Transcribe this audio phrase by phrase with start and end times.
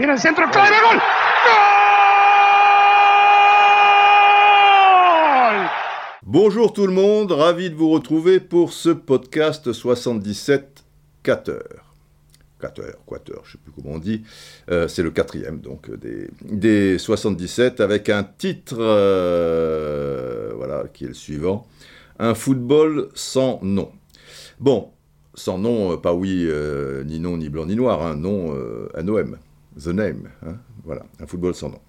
[0.00, 0.98] Gol.
[6.22, 10.84] Bonjour tout le monde, ravi de vous retrouver pour ce podcast 77
[11.22, 11.94] 4 heures.
[12.62, 14.22] 4 heures, 4 heures, je ne sais plus comment on dit.
[14.70, 21.08] Euh, c'est le quatrième donc des, des 77 avec un titre euh, voilà, qui est
[21.08, 21.66] le suivant.
[22.18, 23.92] Un football sans nom.
[24.58, 24.92] Bon,
[25.34, 28.88] sans nom, euh, pas oui, euh, ni non, ni blanc, ni noir, hein, nom euh,
[29.02, 29.36] NOM,
[29.82, 31.80] The Name, hein, voilà, un football sans nom.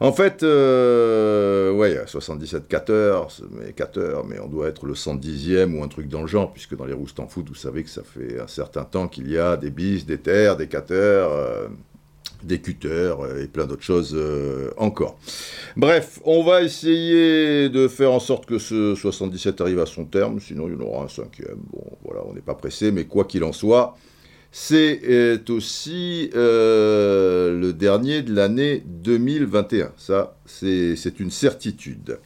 [0.00, 4.94] En fait, euh, ouais, 77 4 heures, mais 4 heures, mais on doit être le
[4.94, 7.82] 110e ou un truc dans le genre, puisque dans les roustes en foot, vous savez
[7.82, 10.90] que ça fait un certain temps qu'il y a des bis, des terres, des 4
[10.92, 11.68] heures, euh,
[12.44, 15.18] des cutters euh, et plein d'autres choses euh, encore.
[15.76, 20.40] Bref, on va essayer de faire en sorte que ce 77 arrive à son terme,
[20.40, 21.58] sinon il y en aura un cinquième.
[21.72, 23.96] Bon, voilà, on n'est pas pressé, mais quoi qu'il en soit,
[24.56, 29.90] c'est euh, aussi euh, le dernier de l'année 2021.
[29.96, 32.20] Ça, c'est une certitude.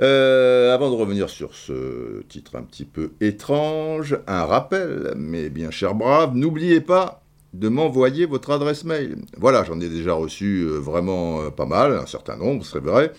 [0.00, 5.72] Euh, avant de revenir sur ce titre un petit peu étrange, un rappel, mes bien
[5.72, 7.24] chers braves, n'oubliez pas
[7.54, 9.16] de m'envoyer votre adresse mail.
[9.36, 13.12] Voilà, j'en ai déjà reçu vraiment pas mal, un certain nombre, c'est vrai.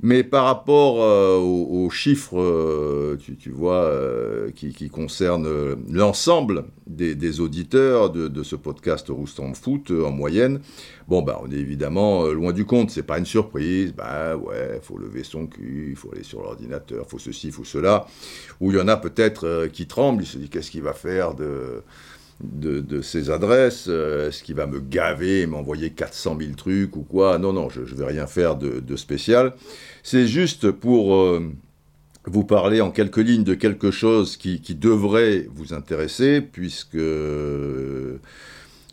[0.00, 8.10] Mais par rapport euh, aux, chiffres, euh, tu, vois, euh, qui, concernent l'ensemble des, auditeurs
[8.10, 10.60] de, ce podcast Roustan Foot en moyenne,
[11.08, 12.90] bon, bah, on est évidemment loin du compte.
[12.90, 13.92] C'est pas une surprise.
[13.92, 18.06] Bah ouais, faut lever son cul, il faut aller sur l'ordinateur, faut ceci, faut cela.
[18.60, 21.34] Ou il y en a peut-être qui tremblent, ils se disent qu'est-ce qu'il va faire
[21.34, 21.82] de
[22.40, 27.02] de, de ces adresses, euh, est-ce qu'il va me gaver, m'envoyer 400 000 trucs ou
[27.02, 27.38] quoi?
[27.38, 29.54] Non, non, je ne vais rien faire de, spécial.
[30.02, 31.52] C'est juste pour euh,
[32.24, 36.98] vous parler en quelques lignes de quelque chose qui, devrait vous intéresser, puisque,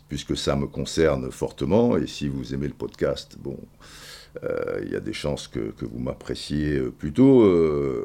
[0.08, 3.58] puisque ça me concerne fortement, et si vous aimez le podcast, bon,
[4.42, 7.44] euh, il y a des chances que, que vous m'appréciez plutôt,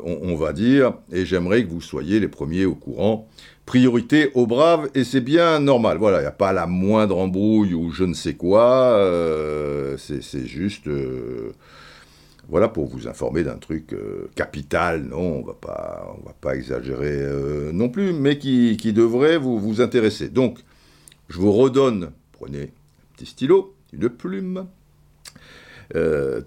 [0.04, 3.28] on va dire, et j'aimerais que vous soyez les premiers au courant.
[3.72, 5.98] Priorité aux braves, et c'est bien normal.
[5.98, 10.46] Voilà, il n'y a pas la moindre embrouille ou je ne sais quoi, euh, c'est
[10.46, 10.88] juste...
[10.88, 11.54] euh,
[12.50, 16.58] voilà pour vous informer d'un truc euh, capital, non, on va pas, on va pas
[16.58, 17.26] exagérer
[17.72, 20.28] non plus, mais qui, qui devrait vous, vous intéresser.
[20.28, 20.60] Donc,
[21.30, 24.66] je vous redonne, prenez un petit stylo, une plume,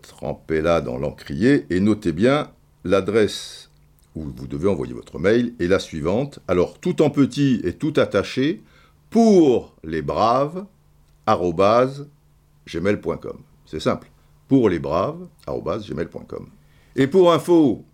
[0.02, 2.50] trempez-la dans l'encrier et notez bien
[2.84, 3.70] l'adresse
[4.14, 6.40] où vous devez envoyer votre mail est la suivante.
[6.48, 8.62] Alors, tout en petit et tout attaché,
[9.10, 10.66] pour les braves,
[11.26, 13.38] gmail.com.
[13.66, 14.10] C'est simple.
[14.48, 16.46] Pour les braves, gmail.com.
[16.96, 17.84] Et pour info,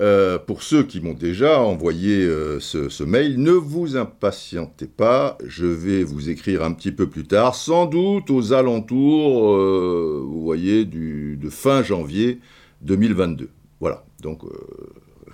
[0.00, 5.66] euh, pour ceux qui m'ont déjà envoyé euh, ce, mail, ne vous impatientez pas, je
[5.66, 10.84] vais vous écrire un petit peu plus tard, sans doute aux alentours, euh, vous voyez,
[10.84, 12.40] du, de fin janvier
[12.82, 13.48] 2022.
[13.80, 14.42] Voilà, donc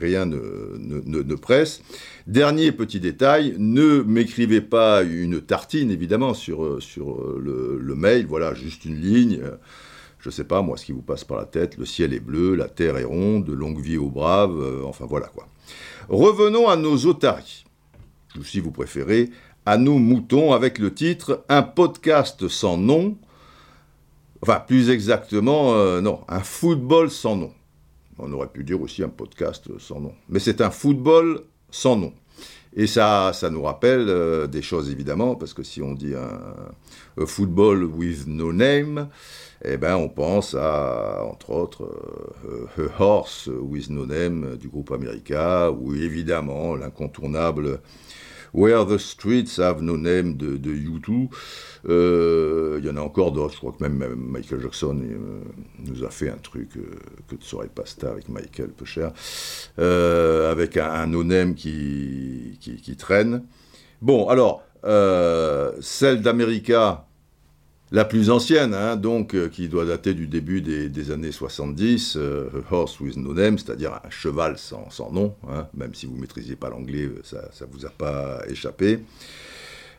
[0.02, 0.36] rien ne,
[0.78, 1.80] ne- ne- ne presse.
[2.26, 8.26] Dernier petit détail, ne m'écrivez pas une tartine, évidemment, sur, euh, sur euh, le, mail,
[8.26, 9.40] voilà, juste une ligne.
[10.18, 12.54] je sais pas, moi, ce qui vous passe par la tête, le ciel est bleu,
[12.54, 15.46] la terre est ronde, longue vie aux braves, euh, enfin voilà quoi.
[16.08, 17.64] Revenons à nos otaries,
[18.38, 19.30] ou si vous préférez,
[19.64, 23.16] à nos moutons avec le titre Un podcast sans nom,
[24.42, 27.52] enfin plus exactement, non, un football sans nom.
[28.22, 30.14] On aurait pu dire aussi un podcast sans nom.
[30.28, 32.12] Mais c'est un football sans nom.
[32.74, 37.26] Et ça, ça nous rappelle euh, des choses évidemment, parce que si on dit un,
[37.26, 39.08] football with no name,
[39.62, 41.84] eh ben on pense à, entre autres,
[42.48, 47.80] euh, A Horse with No Name du groupe America, ou évidemment l'incontournable
[48.54, 51.28] Where the Streets Have No Name de, de U2.
[51.88, 55.40] Euh, Il y en a encore d'autres, je crois que même, Michael Jackson euh,
[55.78, 56.82] nous a fait un truc euh,
[57.28, 59.12] que de soirée pasta avec Michael, peu cher,
[59.78, 63.44] euh, avec un, un name qui, qui, qui traîne.
[64.00, 64.62] Bon, alors,
[65.80, 67.06] celle d'America,
[67.92, 72.49] la plus ancienne, hein, donc, euh, qui doit dater du début des, années 70, euh,
[72.70, 76.20] A Horse with No Name, c'est-à-dire un cheval sans, nom, hein, même si vous ne
[76.22, 79.00] maîtrisiez pas l'anglais, ça ne vous a pas échappé.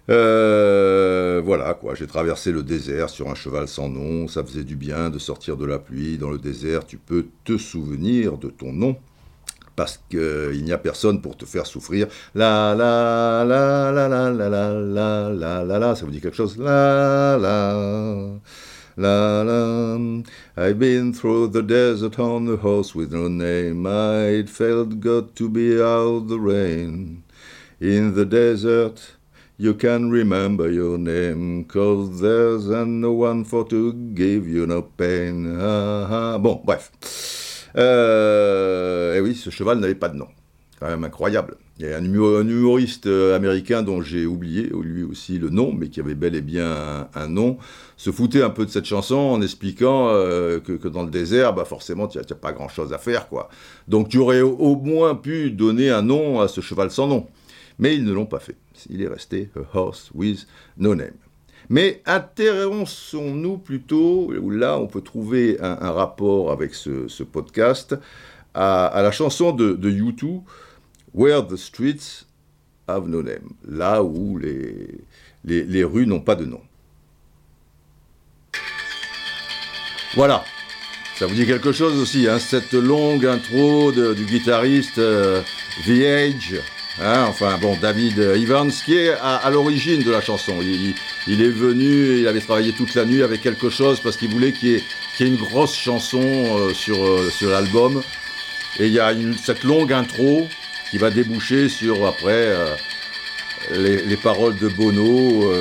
[0.09, 4.75] Euh, voilà, quoi, j'ai traversé le désert sur un cheval sans nom, ça faisait du
[4.75, 8.73] bien de sortir de la pluie, dans le désert, tu peux te souvenir de ton
[8.73, 8.97] nom,
[9.75, 12.07] parce qu'il n'y a personne pour te faire souffrir.
[12.35, 16.57] La la la la la la la la la la ça vous dit quelque chose
[16.57, 18.39] La la
[18.97, 19.97] la la.
[20.57, 23.85] I've been through the desert on a horse with no name.
[23.87, 27.23] I'd felt God to be out the rain.
[27.81, 29.17] In the desert,
[29.55, 35.45] You can remember your name, cause there's no one for to give you no pain.
[35.59, 36.37] Ah, ah.
[36.39, 36.89] Bon, bref.
[37.77, 40.27] Euh, et oui, ce cheval n'avait pas de nom.
[40.79, 41.55] Quand même incroyable.
[41.79, 45.87] Il y a un, humoriste euh, américain dont j'ai oublié lui aussi le nom, mais
[45.87, 47.57] qui avait bel et bien un, nom,
[47.97, 51.65] se foutait un peu de cette chanson en expliquant euh, que, dans le désert, bah
[51.65, 53.27] forcément, tu n'as pas grand-chose à faire.
[53.27, 53.49] quoi.
[53.87, 57.27] Donc tu aurais au moins pu donner un nom à ce cheval sans nom.
[57.79, 58.57] Mais ils ne l'ont pas fait.
[58.89, 60.45] Il est resté A Horse with
[60.77, 61.22] No Name.
[61.69, 67.95] Mais intéressons-nous plutôt, là on peut trouver un, rapport avec ce, podcast,
[68.54, 70.42] à, la chanson de, de U2,
[71.13, 72.25] Where the streets
[72.88, 74.88] have no name, là où les,
[75.45, 76.62] les, rues n'ont pas de nom.
[80.15, 80.44] Voilà,
[81.15, 85.42] ça vous dit quelque chose aussi, hein, cette longue intro du guitariste euh,
[85.86, 86.62] The Age,
[87.00, 90.60] hein, enfin bon, David Evans, qui est à, l'origine de la chanson.
[91.27, 94.69] Est venu, il avait travaillé toute la nuit avec quelque chose parce qu'il voulait qu'il
[94.69, 98.01] y, ait une grosse chanson euh, sur, euh, sur l'album.
[98.79, 100.47] Et il y a cette longue intro
[100.91, 102.75] qui va déboucher sur après euh,
[103.71, 105.53] les, paroles de Bono,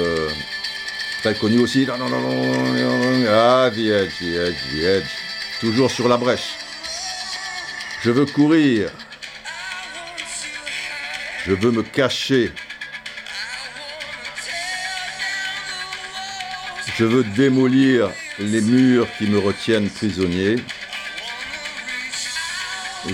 [1.22, 1.86] très connu aussi.
[3.28, 5.02] Ah, the edge, the.
[5.60, 6.54] Toujours sur la brèche.
[8.02, 8.90] Je veux courir.
[11.46, 12.50] Je veux me cacher.
[16.96, 20.56] Je veux démolir les murs qui me retiennent prisonnier.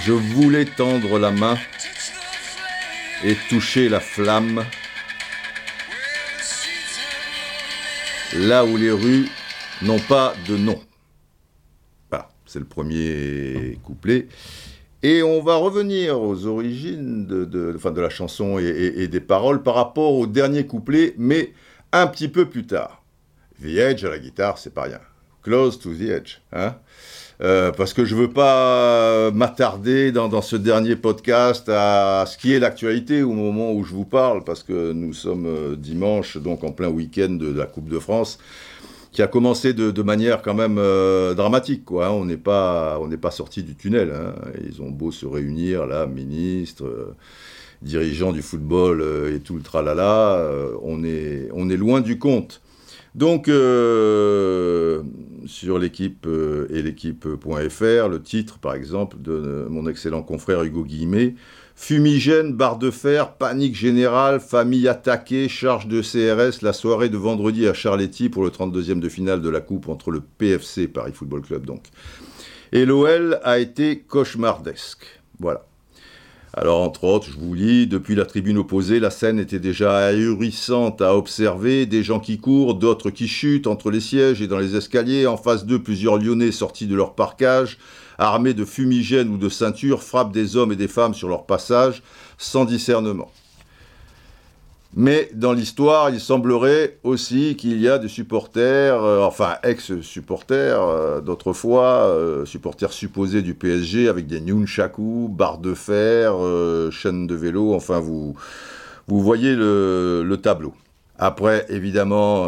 [0.01, 1.57] Je voulais tendre la main
[3.25, 4.65] et toucher la flamme
[8.35, 9.29] là où les rues
[9.83, 10.81] n'ont pas de nom.
[12.11, 14.29] Voilà, c'est le premier couplet.
[15.03, 20.15] Et on va revenir aux origines de, de la chanson et, des paroles par rapport
[20.15, 21.53] au dernier couplet, mais
[21.93, 22.98] un petit peu plus tard.
[23.63, 25.01] The Edge à la guitare, c'est pas rien.
[25.43, 26.39] Close to the Edge.
[26.53, 26.75] Hein
[27.41, 32.53] euh, parce que je ne veux pas m'attarder dans, ce dernier podcast à ce qui
[32.53, 36.65] est l'actualité au moment où je vous parle, parce que nous sommes euh, dimanche, donc
[36.65, 38.41] en plein week-end de la Coupe de France,
[39.13, 41.85] qui a commencé de, manière quand même euh, dramatique.
[41.85, 42.11] Quoi, hein.
[42.11, 44.13] On n'est pas, pas sorti du tunnel.
[44.13, 44.35] Hein.
[44.69, 47.15] Ils ont beau se réunir, là, ministres,
[47.83, 50.45] dirigeants du football et tout le tralala,
[50.83, 52.61] on, est, on est loin du compte.
[53.19, 55.03] Donc, euh,
[55.45, 61.35] sur l'équipe euh, et l'équipe.fr, le titre, par exemple, de mon excellent confrère Hugo Guillemet,
[61.75, 67.67] Fumigène, barre de fer, panique générale, famille attaquée, charge de CRS, la soirée de vendredi
[67.67, 71.41] à Charletti pour le 32e de finale de la Coupe entre le PFC, Paris Football
[71.41, 71.87] Club donc.
[72.71, 75.21] Et l'OL a été cauchemardesque.
[75.41, 75.68] Voilà.
[76.55, 81.03] Alors, entre autres, je vous lis, depuis la tribune opposée, la scène était déjà ahurissante
[81.03, 84.75] à observer, des gens qui courent, d'autres qui chutent entre les sièges et dans les
[84.75, 87.79] escaliers, en face d'eux, plusieurs Lyonnais sortis de leur parcage,
[88.17, 92.03] armés de fumigènes ou de ceintures, frappent des hommes et des femmes sur leur passage,
[92.39, 93.31] sans discernement.
[94.97, 101.21] Mais dans l'histoire, il semblerait aussi qu'il y a des supporters, euh, enfin ex-supporters euh,
[101.21, 106.35] d'autrefois, euh, supporters supposés du PSG avec des nunchaku, barres de fer,
[106.91, 108.35] chaînes de vélo, enfin vous,
[109.09, 110.73] vous voyez le, tableau.
[111.21, 112.47] Après, évidemment,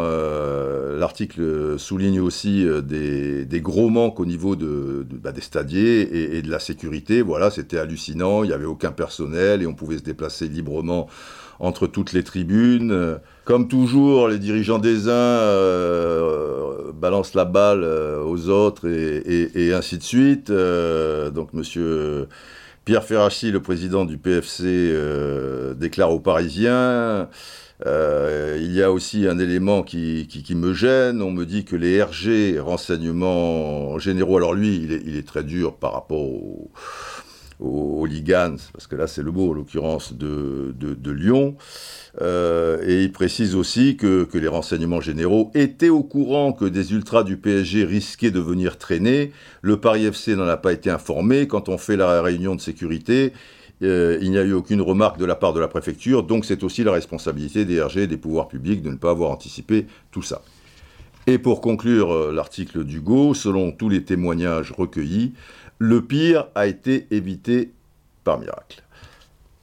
[0.97, 6.59] l'article souligne aussi des, gros manques au niveau bah, des stadiers et, et, de la
[6.59, 7.21] sécurité.
[7.21, 11.07] Voilà, c'était hallucinant, il n'y avait aucun personnel et on pouvait se déplacer librement
[11.61, 13.19] entre toutes les tribunes.
[13.45, 19.97] Comme toujours, les dirigeants des uns euh, balancent la balle euh, aux autres et, ainsi
[19.97, 20.49] de suite.
[20.49, 22.27] Euh, donc, monsieur
[22.83, 24.91] Pierre Ferracci, le président du PFC,
[25.75, 27.29] déclare aux Parisiens.
[27.85, 31.21] il y a aussi un élément qui, me gêne.
[31.21, 35.43] On me dit que les RG, renseignements généraux, alors lui, il est, il est très
[35.43, 36.71] dur par rapport aux
[37.61, 41.55] aux hooligans, parce que là c'est le mot en l'occurrence de, de, Lyon,
[42.21, 46.93] euh, et il précise aussi que, que, les renseignements généraux étaient au courant que des
[46.93, 51.47] ultras du PSG risquaient de venir traîner, le Paris FC n'en a pas été informé,
[51.47, 53.33] quand on fait la réunion de sécurité,
[53.83, 56.63] euh, il n'y a eu aucune remarque de la part de la préfecture, donc c'est
[56.63, 60.21] aussi la responsabilité des RG et des pouvoirs publics de ne pas avoir anticipé tout
[60.21, 60.41] ça.
[61.27, 65.33] Et pour conclure euh, l'article d'Hugo, selon tous les témoignages recueillis,
[65.81, 67.71] le pire a été évité
[68.23, 68.83] par miracle.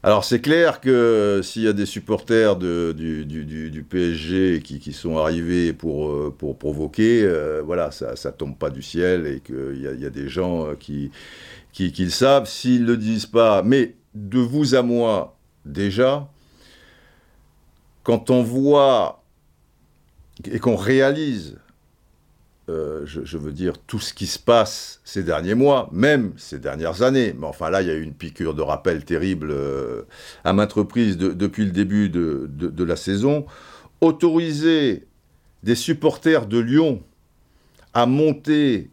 [0.03, 6.11] Alors c'est clair que s'il y a des supporters du, PSG qui, sont arrivés pour,
[6.11, 10.11] euh, pour provoquer, euh, voilà, ça ne tombe pas du ciel et qu'il y, a
[10.11, 11.13] des gens euh, qui,
[11.73, 12.49] qui, le savent.
[12.49, 16.29] S'ils ne le disent pas, mais de vous à moi déjà,
[18.03, 19.23] quand on voit
[20.51, 21.59] et qu'on réalise,
[22.69, 27.01] euh, je, veux dire, tout ce qui se passe ces derniers mois, même ces dernières
[27.01, 30.03] années, mais enfin là, il y a eu une piqûre de rappel terrible euh,
[30.45, 33.47] à maintes reprises depuis le début de, la saison,
[34.03, 35.07] autoriser
[35.63, 37.03] des supporters de Lyon
[37.95, 38.91] à monter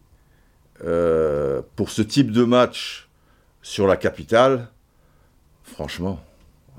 [0.82, 3.10] euh, pour ce type de match
[3.60, 4.68] sur la capitale,
[5.64, 6.18] franchement,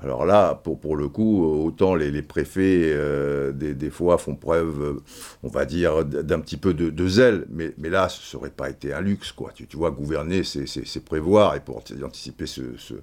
[0.00, 5.02] alors là, pour, pour le coup, autant les, préfets, euh, des, fois, font preuve, euh,
[5.42, 9.00] on va dire, d'un petit peu de, zèle, mais, là, ce n'aurait pas été un
[9.00, 9.52] luxe, quoi.
[9.54, 12.94] Tu, vois, gouverner, c'est prévoir, et pour anticiper ce, ce,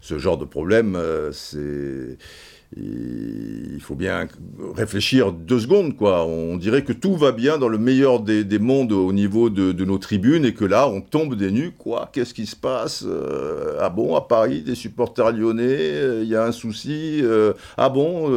[0.00, 2.18] ce genre de problème, euh, c'est
[2.76, 4.26] il faut bien
[4.74, 6.24] réfléchir deux secondes, quoi.
[6.24, 9.98] On dirait que tout va bien dans le meilleur des, mondes au niveau de, nos
[9.98, 12.10] tribunes et que là, on tombe des nues, quoi?
[12.12, 13.04] Qu'est-ce qui se passe?
[13.06, 17.20] Euh, Ah bon, à Paris, des supporters lyonnais, euh, il y a un souci.
[17.22, 18.32] Euh, ah bon,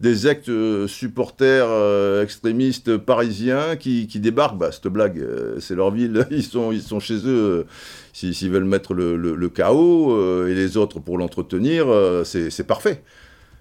[0.00, 4.58] des ex-supporters extrémistes parisiens qui, débarquent.
[4.58, 5.22] Bah, cette blague,
[5.58, 7.66] c'est leur ville, ils sont, ils sont chez eux.
[8.12, 11.86] S'ils veulent mettre le chaos et les autres pour l'entretenir,
[12.24, 13.02] c'est parfait.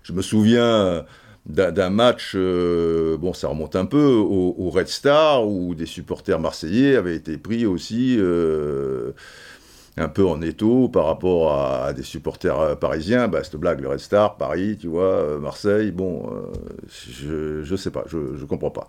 [0.04, 1.06] Je me souviens
[1.46, 6.96] d'un match, euh, bon, ça remonte un peu, au, Red Star, où des supporters marseillais
[6.96, 9.12] avaient été pris aussi euh,
[9.98, 13.28] un peu en étau par rapport à, des supporters euh, parisiens.
[13.28, 16.30] Bah, cette blague, le Red Star, Paris, tu vois, Marseille, bon,
[16.88, 18.88] je ne sais pas, je ne comprends pas.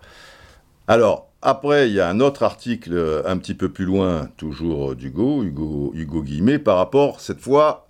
[0.87, 5.43] Alors, après, il y a un autre article un petit peu plus loin, toujours d'Hugo,
[5.43, 7.84] Hugo, Hugo Guillemet, par rapport, cette fois,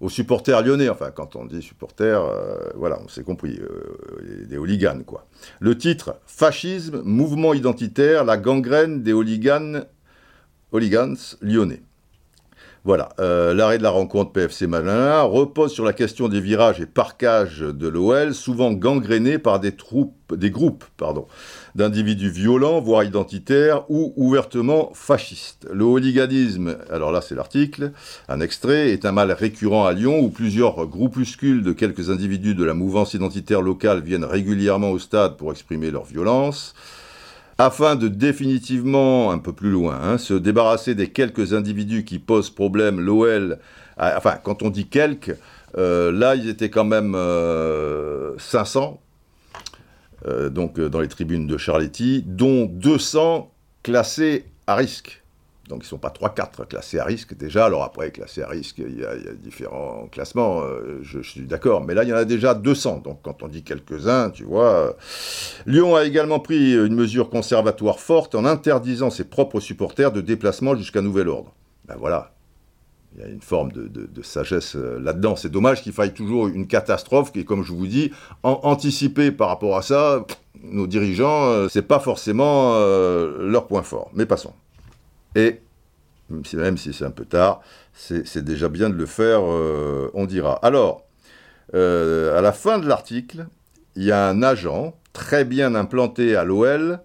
[0.00, 0.88] aux supporters lyonnais.
[0.88, 5.26] Enfin, quand on dit supporters, euh, voilà, on s'est compris, euh, des hooligans, quoi.
[5.60, 9.84] Le titre Fascisme, mouvement identitaire, la gangrène des hooligans,
[11.42, 11.82] lyonnais.
[12.82, 16.86] Voilà, euh, l'arrêt de la rencontre PFC Malin repose sur la question des virages et
[16.86, 21.26] parcages de l'OL, souvent gangrénés par des, troupes, des groupes pardon,
[21.74, 25.66] d'individus violents, voire identitaires, ou ouvertement fascistes.
[25.72, 27.92] Le hooliganisme, alors là c'est l'article,
[28.28, 32.64] un extrait, est un mal récurrent à Lyon, où plusieurs groupuscules de quelques individus de
[32.64, 36.74] la mouvance identitaire locale viennent régulièrement au stade pour exprimer leur violence
[37.60, 42.48] afin de définitivement, un peu plus loin, hein, se débarrasser des quelques individus qui posent
[42.48, 43.58] problème, l'OL,
[43.98, 45.36] enfin, quand on dit quelques,
[45.76, 47.12] euh, là, ils étaient quand même
[48.38, 49.09] 500, euh, euh,
[50.26, 53.50] donc dans les tribunes de Charletti, dont 200
[53.82, 55.20] classés à risque.
[55.70, 57.66] Donc ils ne sont pas 3-4 classés à risque déjà.
[57.66, 61.84] Alors après, classés à risque, il y a, différents classements, euh, je, suis d'accord.
[61.84, 63.02] Mais là, il y en a déjà 200.
[63.04, 64.72] Donc quand on dit quelques-uns, tu vois.
[64.74, 64.92] Euh,
[65.66, 70.74] Lyon a également pris une mesure conservatoire forte en interdisant ses propres supporters de déplacement
[70.74, 71.54] jusqu'à nouvel ordre.
[71.86, 72.32] Ben voilà.
[73.14, 75.34] Il y a une forme de, sagesse euh, là-dedans.
[75.36, 78.12] C'est dommage qu'il faille toujours une catastrophe qui, comme je vous dis,
[78.42, 80.24] anticiper par rapport à ça,
[80.62, 84.10] nos dirigeants, c'est pas forcément leur point fort.
[84.14, 84.52] Mais passons.
[85.34, 85.60] Et,
[86.54, 87.60] même si c'est un peu tard,
[87.92, 90.54] c'est déjà bien de le faire, euh, on dira.
[90.62, 91.04] Alors,
[91.74, 93.46] euh, à la fin de l'article,
[93.96, 97.00] il y a un agent très bien implanté à l'OL,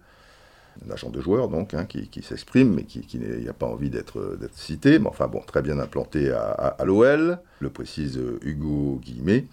[0.85, 4.99] un agent de joueur donc, hein, qui, s'exprime, mais qui, n'a pas envie d'être cité,
[4.99, 9.45] mais enfin bon, très bien implanté à, l'OL, le précise Hugo Guillemet.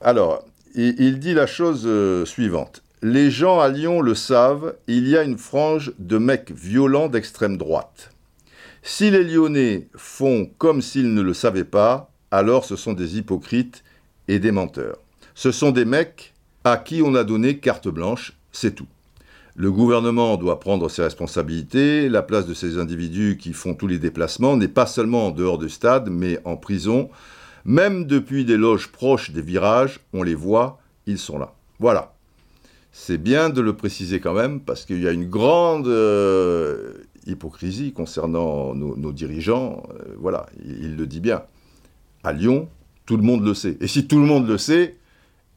[0.00, 2.82] Alors, il, dit la chose euh, suivante.
[3.02, 7.56] Les gens à Lyon le savent, il y a une frange de mecs violents d'extrême
[7.56, 8.10] droite.
[8.82, 13.84] Si les Lyonnais font comme s'ils ne le savaient pas, alors ce sont des hypocrites
[14.28, 14.98] et des menteurs.
[15.34, 16.34] Ce sont des mecs
[16.64, 18.86] à qui on a donné carte blanche, c'est tout.
[19.56, 23.98] Le gouvernement doit prendre ses responsabilités, la place de ces individus qui font tous les
[23.98, 27.08] déplacements n'est pas seulement en dehors du stade, mais en prison.
[27.64, 31.54] Même depuis des loges proches des virages, on les voit, ils sont là.
[31.78, 32.14] Voilà
[32.96, 36.92] c'est bien de le préciser quand même, parce qu'il y a une grande euh,
[37.26, 39.82] hypocrisie concernant nos, dirigeants.
[39.90, 41.42] Euh, voilà, il, le dit bien.
[42.22, 42.68] À Lyon,
[43.04, 43.76] tout le monde le sait.
[43.80, 44.96] Et si tout le monde le sait,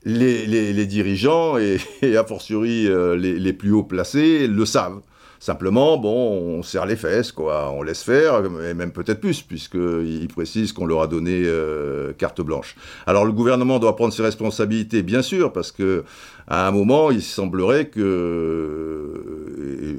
[0.06, 1.78] les, dirigeants, et,
[2.16, 5.02] a fortiori euh, les, plus haut placés, le savent.
[5.40, 10.28] Simplement, bon, on serre les fesses, quoi, on laisse faire, et même peut-être plus, puisqu'il
[10.34, 12.76] précise qu'on leur a donné euh, carte blanche.
[13.06, 16.04] Alors le gouvernement doit prendre ses responsabilités, bien sûr, parce que
[16.48, 19.14] à un moment, il semblerait que,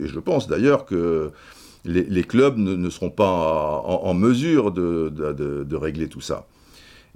[0.03, 1.31] et je pense d'ailleurs que
[1.85, 6.47] les, clubs ne, seront pas en, mesure de, régler tout ça.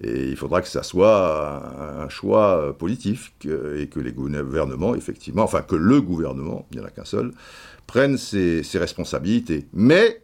[0.03, 5.63] Et il faudra que ça soit un, choix politique et que les gouvernements, effectivement, enfin
[5.63, 7.33] que le gouvernement, il n'y en a qu'un seul,
[7.87, 9.69] prennent ses, responsabilités.
[9.73, 10.23] Mais,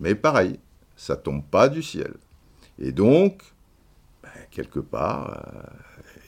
[0.00, 0.58] mais pareil,
[0.96, 2.14] ça tombe pas du ciel.
[2.78, 3.42] Et donc,
[4.22, 5.42] ben, quelque part,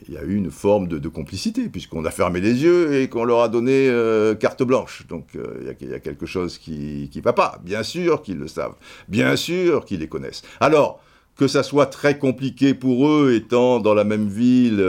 [0.06, 3.24] il y a eu une forme de, complicité, puisqu'on a fermé les yeux et qu'on
[3.24, 3.90] leur a donné
[4.38, 5.06] carte blanche.
[5.08, 7.58] Donc il y, a quelque chose qui ne va pas.
[7.64, 8.76] Bien sûr qu'ils le savent,
[9.08, 10.42] bien sûr qu'ils les connaissent.
[10.60, 11.00] Alors,
[11.36, 14.80] que ça soit très compliqué pour eux, étant dans la même ville,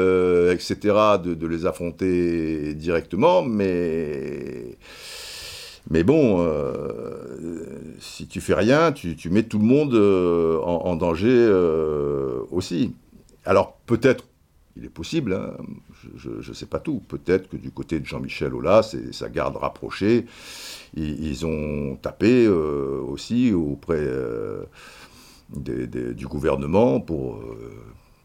[0.51, 0.77] etc.,
[1.23, 4.77] de, les affronter directement, mais
[5.89, 7.67] mais bon, euh,
[7.99, 12.95] si tu fais rien, tu, mets tout le monde euh, en, danger euh, aussi.
[13.45, 14.25] Alors peut-être,
[14.75, 15.53] il est possible, hein,
[16.17, 19.57] je ne sais pas tout, peut-être que du côté de Jean-Michel Aulas et sa garde
[19.57, 20.25] rapprochée,
[20.97, 24.05] ils, ont tapé aussi auprès
[25.55, 27.43] du gouvernement pour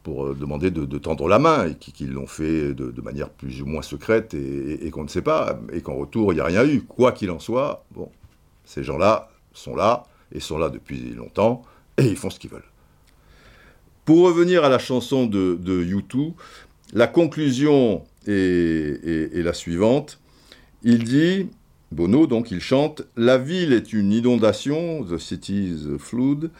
[0.02, 3.66] pour euh, demander de, tendre la main, et qu'ils l'ont fait de, manière plus ou
[3.66, 6.82] moins secrète, et, qu'on ne sait pas, et qu'en retour, il n'y a rien eu.
[6.82, 8.10] Quoi qu'il en soit, bon,
[8.64, 11.62] ces gens-là sont là, et sont là depuis longtemps,
[11.98, 12.62] et ils font ce qu'ils veulent.
[14.04, 16.32] Pour revenir à la chanson de, de U2,
[16.92, 18.32] la conclusion est,
[19.34, 20.18] est la suivante.
[20.82, 21.48] Il dit,
[21.92, 26.50] Bono, donc, il chante La ville est une inondation, The city is a flood.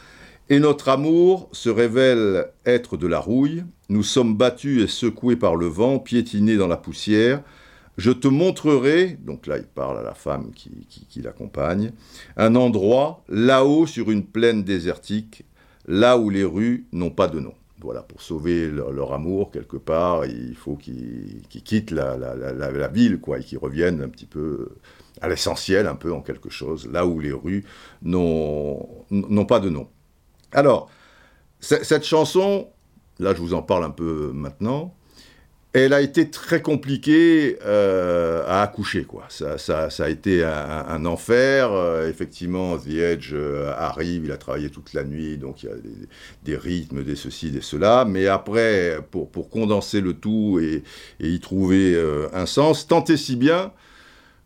[0.52, 3.62] Et notre amour se révèle être de la rouille.
[3.88, 7.44] Nous sommes battus et secoués par le vent, piétinés dans la poussière.
[7.96, 11.92] Je te montrerai, donc là il parle à la femme qui, l'accompagne,
[12.36, 15.44] un endroit là-haut sur une plaine désertique,
[15.86, 17.54] là où les rues n'ont pas de nom.
[17.80, 23.44] Voilà, pour sauver leur, amour, quelque part, il faut qu'ils quittent la, ville, quoi, et
[23.44, 24.70] qu'ils reviennent un petit peu
[25.20, 27.64] à l'essentiel, un peu en quelque chose, là où les rues
[28.02, 29.04] n'ont
[29.46, 29.86] pas de nom.
[30.52, 30.90] Alors,
[31.60, 32.68] cette chanson,
[33.18, 34.94] là je vous en parle un peu maintenant,
[35.72, 39.26] elle a été très compliquée euh, à accoucher, quoi.
[39.28, 41.70] Ça, a été un, enfer.
[41.72, 45.72] Euh, effectivement, The Edge euh, arrive, il a travaillé toute la nuit, donc il y
[45.72, 45.76] a
[46.42, 48.04] des, rythmes, des ceci, des cela.
[48.04, 50.82] Mais après, pour, condenser le tout et,
[51.20, 51.96] y trouver
[52.32, 53.72] un sens, tant et si bien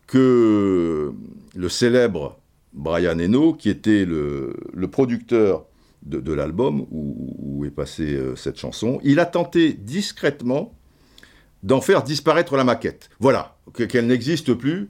[0.05, 1.11] que
[1.55, 2.37] le célèbre
[2.73, 5.65] Brian Eno, qui était le producteur
[6.05, 10.77] de, l'album où, est passée euh, cette chanson, il a tenté discrètement
[11.63, 13.09] d'en faire disparaître la maquette.
[13.19, 13.57] Voilà,
[13.89, 14.89] qu'elle n'existe plus.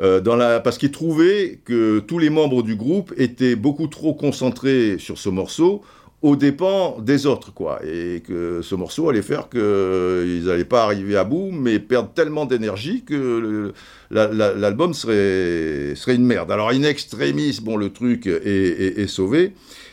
[0.00, 0.58] Euh, dans la...
[0.58, 5.28] parce qu'il trouvait que tous les membres du groupe étaient beaucoup trop concentrés sur ce
[5.28, 5.82] morceau
[6.24, 7.80] aux dépens des autres, quoi.
[7.84, 12.46] Et que ce morceau allait faire qu'ils n'allaient pas arriver à bout, mais perdre tellement
[12.46, 13.74] d'énergie que
[14.10, 16.50] l'album serait, serait une merde.
[16.50, 19.52] Alors, in extremis, bon, le truc est, sauvé.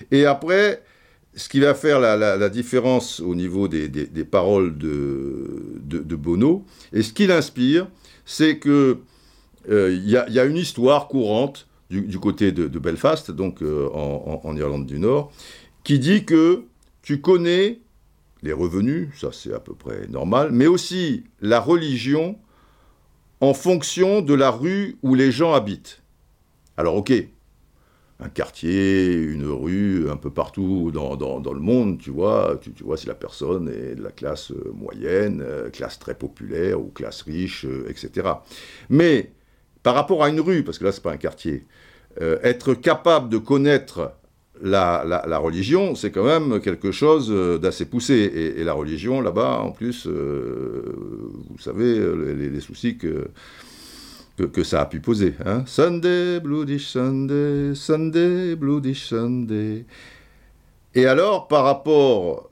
[0.10, 0.84] Et après,
[1.36, 3.90] ce qui va faire la, différence au niveau des,
[4.24, 6.64] paroles de, de, Bono,
[6.94, 7.90] et ce qui l'inspire,
[8.24, 9.00] c'est que
[9.70, 14.86] euh, il y, a une histoire courante du, côté de, Belfast, donc euh, en Irlande
[14.86, 15.30] du Nord,
[15.84, 16.64] qui dit que
[17.02, 17.80] tu connais
[18.44, 22.38] les revenus, ça c'est à peu près normal, mais aussi la religion
[23.40, 26.02] en fonction de la rue où les gens habitent.
[26.78, 27.12] Alors ok,
[28.20, 31.16] un quartier, une rue, un peu partout dans,
[31.54, 35.42] le monde, tu vois, tu, vois si la personne est de la classe euh, moyenne,
[35.44, 38.30] euh, classe très populaire ou classe riche, euh, etc.
[38.90, 39.32] Mais
[39.82, 41.66] par rapport à une rue, parce que là c'est pas un quartier,
[42.20, 44.12] être capable de connaître
[44.62, 48.54] la, religion, c'est quand même quelque chose euh, d'assez poussé.
[48.58, 50.84] Et, la religion, là-bas, en plus, euh,
[51.50, 52.00] vous savez,
[52.36, 53.30] les, soucis que,
[54.38, 55.34] que, ça a pu poser.
[55.46, 55.64] Hein.
[55.66, 59.86] Sunday, Bloody Sunday, Sunday, Bloody Sunday.
[60.94, 62.51] Et alors, par rapport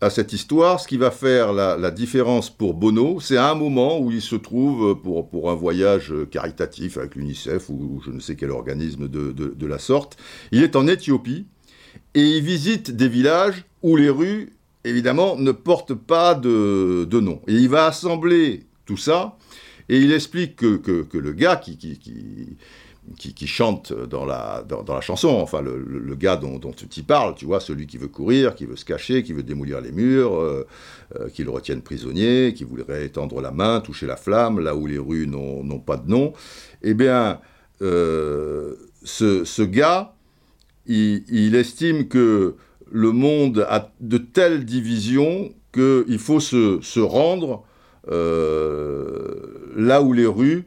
[0.00, 3.98] à cette histoire, ce qui va faire la, différence pour Bono, c'est à un moment
[3.98, 8.36] où il se trouve pour, pour un voyage caritatif avec l'UNICEF ou, je ne sais
[8.36, 10.18] quel organisme de, de, la sorte.
[10.52, 11.46] Il est en Éthiopie
[12.14, 14.52] et il visite des villages où les rues,
[14.84, 17.40] évidemment, ne portent pas de, de nom.
[17.48, 19.38] Et il va assembler tout ça
[19.88, 22.56] et il explique que, que, le gars qui, qui
[23.18, 27.44] qui, chante dans la, dans, la chanson, enfin le, gars dont, dont, tu parles, tu
[27.44, 30.66] vois, celui qui veut courir, qui veut se cacher, qui veut démolir les murs, euh,
[31.18, 34.86] euh, qui le retiennent prisonnier, qui voudrait étendre la main, toucher la flamme, là où
[34.86, 36.32] les rues n'ont pas de nom,
[36.82, 37.40] eh bien,
[37.82, 40.14] euh, ce, ce, gars,
[40.86, 42.56] il, il, estime que
[42.90, 47.64] le monde a de telles divisions qu'il faut se, se rendre
[48.08, 50.64] là où les rues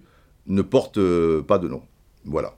[0.47, 0.99] ne portent
[1.47, 1.81] pas de nom.
[2.29, 2.55] Voilà.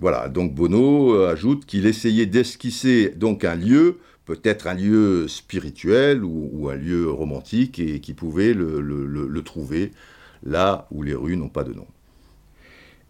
[0.00, 6.24] Voilà, donc Bono euh, ajoute qu'il essayait d'esquisser donc un lieu, peut-être un lieu spirituel
[6.24, 9.92] ou, un lieu romantique, et qui pouvait le, trouver
[10.44, 11.86] là où les rues n'ont pas de nom.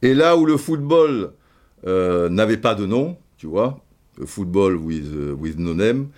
[0.03, 1.33] Et là où le football
[1.87, 3.83] euh, n'avait pas de nom, tu vois,
[4.27, 6.09] football with, euh, with no name,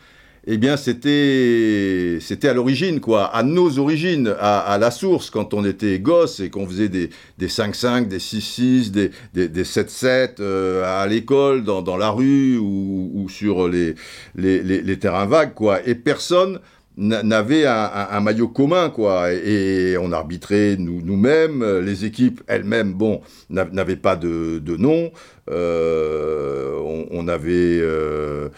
[0.49, 5.65] eh bien, c'était, c'était à l'origine, quoi, à nos origines, à, la source, quand on
[5.65, 11.07] était gosse et qu'on faisait des, des 5-5, des 6-6, des, des, 7-7 euh, à
[11.09, 13.97] l'école, dans, dans, la rue ou, sur les,
[14.37, 15.81] les, les, terrains vagues, quoi.
[15.85, 16.61] Et personne
[16.97, 19.33] n'avait un, maillot commun, quoi.
[19.33, 25.11] Et, on arbitrait nous, nous-mêmes, les équipes elles-mêmes, bon, n'avaient pas de, de nom.
[25.51, 27.81] Euh, on, on, avait...
[27.81, 28.49] Euh,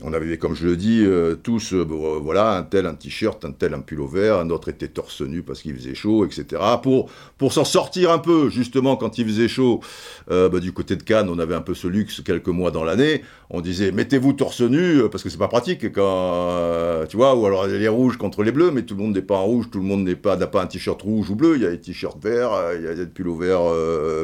[0.00, 3.44] on avait, comme je le dis, euh, tous, euh, euh, voilà, un tel un t-shirt,
[3.44, 6.62] un tel un pull vert, un autre était torse nu parce qu'il faisait chaud, etc.
[6.80, 9.80] Pour, pour s'en sortir un peu, justement, quand il faisait chaud,
[10.28, 13.22] bah, du côté de Cannes, on avait un peu ce luxe quelques mois dans l'année.
[13.50, 17.66] On disait, mettez-vous torse nu, parce que c'est pas pratique quand, tu vois, ou alors
[17.66, 19.84] les rouges contre les bleus, mais tout le monde n'est pas en rouge, tout le
[19.84, 22.22] monde n'est pas, n'a pas un t-shirt rouge ou bleu, il y a des t-shirts
[22.22, 23.72] verts, il y a des pulls verts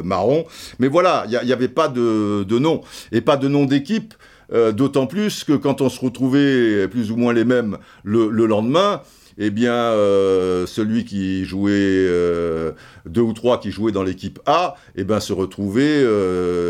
[0.03, 0.45] marron.
[0.79, 4.13] Mais voilà, il n'y avait pas de, de nom, et pas de nom d'équipe.
[4.53, 9.01] Euh, d'autant plus que quand on se retrouvait plus ou moins les mêmes le, lendemain,
[9.37, 12.71] eh bien, euh, celui qui jouait, euh,
[13.05, 16.03] deux ou trois qui jouaient dans l'équipe A, eh ben, se retrouvait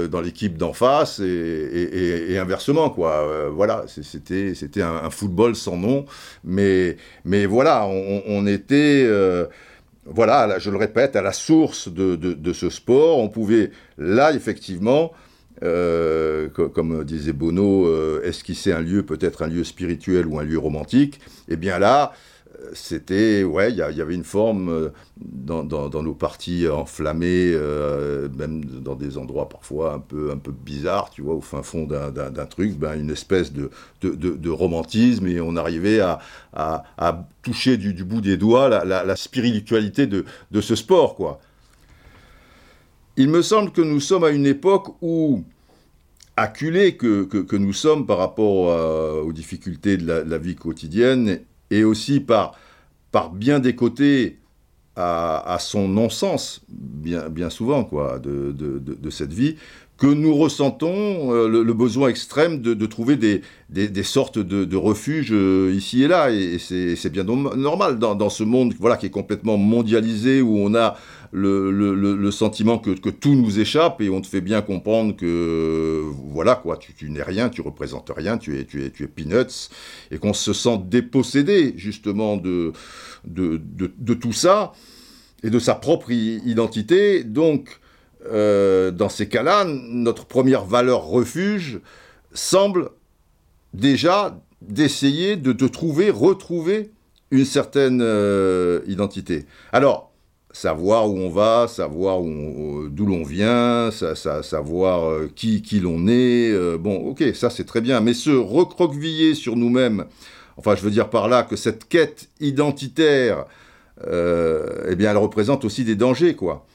[0.07, 3.49] dans l'équipe d'en face et, inversement, quoi.
[3.49, 6.05] voilà, c'était, un, football sans nom,
[6.43, 9.07] mais, mais voilà, on, était
[10.05, 13.19] voilà, je le répète, à la source de, ce sport.
[13.19, 15.11] On pouvait, là, effectivement,
[15.63, 20.59] euh, comme disait Bono, euh, esquisser un lieu, peut-être un lieu spirituel ou un lieu
[20.59, 22.11] romantique, eh bien là,
[22.59, 27.57] euh, c'était, ouais, il y, avait une forme dans, nos parties enflammées,
[28.37, 31.85] même dans des endroits parfois un peu, un peu bizarres, tu vois, au fin fond
[31.85, 33.69] d'un truc, ben, une espèce de,
[34.49, 36.19] romantisme, et on arrivait à,
[36.53, 40.25] à, toucher du, bout des doigts la, la spiritualité de,
[40.61, 41.39] ce sport, quoi.
[43.17, 45.43] Il me semble que nous sommes à une époque où,
[46.35, 51.39] acculés que, nous sommes par rapport aux difficultés de la, vie quotidienne,
[51.71, 52.57] et aussi par,
[53.33, 54.39] bien des côtés
[54.97, 59.55] à, son non-sens, bien, souvent, quoi, de, cette vie,
[59.97, 65.73] que nous ressentons euh, le, besoin extrême de, trouver des, des, sortes de, refuges euh,
[65.73, 66.31] ici et là.
[66.31, 70.75] Et, c'est bien normal dans, dans, ce monde voilà, qui est complètement mondialisé, où on
[70.75, 70.97] a
[71.31, 76.77] le, sentiment que, tout nous échappe et on te fait bien comprendre que voilà quoi,
[76.77, 79.69] tu, n'es rien, tu représentes rien, tu es, tu es, tu es peanuts
[80.11, 82.73] et qu'on se sent dépossédé justement de,
[83.25, 84.73] de, tout ça
[85.43, 87.23] et de sa propre identité.
[87.23, 87.79] Donc,
[88.31, 91.79] euh, dans ces cas-là, notre première valeur refuge
[92.33, 92.89] semble
[93.73, 96.91] déjà d'essayer de trouver, retrouver
[97.31, 99.45] une certaine euh, identité.
[99.71, 100.11] Alors,
[100.51, 106.77] savoir où on va, savoir d'où l'on vient, savoir euh, qui, qui l'on est.
[106.77, 110.05] Bon, ok, ça c'est très bien, mais se recroqueviller sur nous-mêmes,
[110.57, 113.45] enfin je veux dire par là que cette quête identitaire,
[114.01, 116.65] eh bien elle représente aussi des dangers, quoi.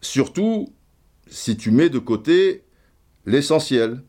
[0.00, 0.68] Surtout
[1.26, 2.64] si tu mets de côté
[3.24, 4.02] l'essentiel.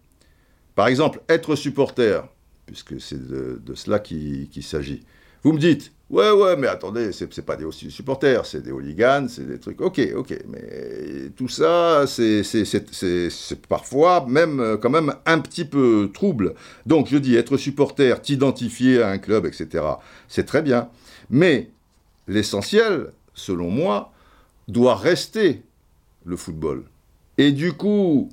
[0.76, 2.28] Par exemple, être supporter,
[2.66, 5.04] puisque c'est de, cela qu'il s'agit.
[5.44, 9.46] Vous me dites, Ouais, ouais, mais attendez, c'est pas des supporters, c'est des hooligans, c'est
[9.46, 9.82] des trucs.
[9.82, 12.44] Ok, ok, mais tout ça, c'est
[13.68, 16.54] parfois même euh, quand même un petit peu trouble.
[16.86, 19.84] Donc je dis, être supporter, t'identifier à un club, etc.,
[20.30, 20.90] c'est très bien.
[21.30, 21.72] Mais
[22.30, 24.14] l'essentiel, selon moi,
[24.70, 25.62] doit rester
[26.26, 26.86] le football.
[27.38, 28.30] Et du coup,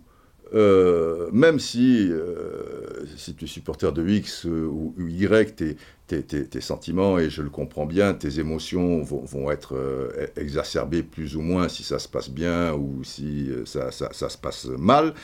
[0.55, 7.19] euh, même si, euh, si tu es supporter de X ou Y, tes, tes, sentiments,
[7.19, 11.83] et je le comprends bien, tes émotions vont, être euh, exacerbées plus ou moins si
[11.83, 15.15] ça se passe bien ou si ça, se passe mal,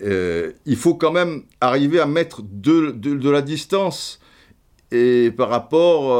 [0.00, 4.18] il faut quand même arriver à mettre de, la distance.
[4.90, 6.12] Et par rapport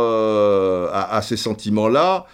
[0.93, 2.27] à, ces sentiments-là,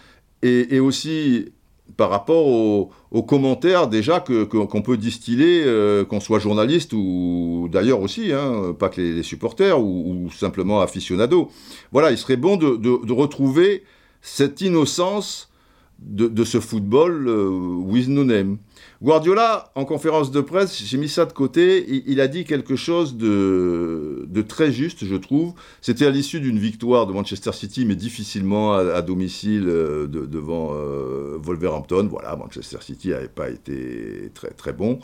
[0.43, 1.53] et aussi
[2.01, 8.33] par rapport aux, commentaires déjà qu'on peut distiller, euh, qu'on soit journaliste ou d'ailleurs aussi,
[8.33, 11.51] hein, pas que les, supporters ou, simplement aficionados.
[11.93, 13.85] Voilà, il serait bon de retrouver
[14.23, 15.51] cette innocence
[15.99, 18.57] de, ce football euh, with no name.
[19.03, 23.17] Guardiola, en conférence de presse, j'ai mis ça de côté, il, a dit quelque chose
[23.17, 25.55] de, très juste, je trouve.
[25.81, 31.39] C'était à l'issue d'une victoire de Manchester City, mais difficilement à, domicile euh, devant euh,
[31.41, 32.09] Wolverhampton.
[32.11, 35.01] Voilà, Manchester City n'avait pas été très, très bon.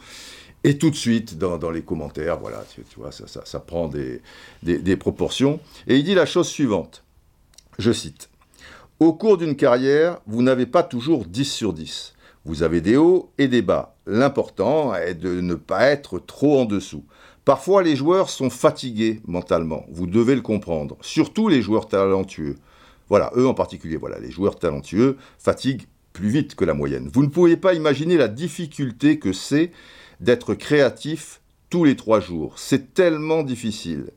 [0.63, 3.89] Et tout de suite, dans, les commentaires, voilà, tu, vois, ça, prend
[4.63, 5.59] des proportions.
[5.87, 7.03] Et il dit la chose suivante,
[7.79, 8.29] je cite.
[9.01, 12.16] Au cours d'une carrière, vous n'avez pas toujours 10 sur 10.
[12.47, 13.97] Vous avez des hauts et des bas.
[14.07, 17.05] L'important est de ne pas être trop en dessous.
[17.45, 19.85] Parfois, les joueurs sont fatigués mentalement.
[19.91, 20.97] Vous devez le comprendre.
[21.01, 22.55] Surtout les joueurs talentueux.
[23.09, 23.97] Voilà, eux en particulier.
[23.97, 27.11] Voilà, les joueurs talentueux fatiguent plus vite que la moyenne.
[27.13, 29.73] Vous ne pouvez pas imaginer la difficulté que c'est
[30.21, 32.61] d'être créatif tous les trois jours.
[32.61, 34.11] C'est tellement difficile.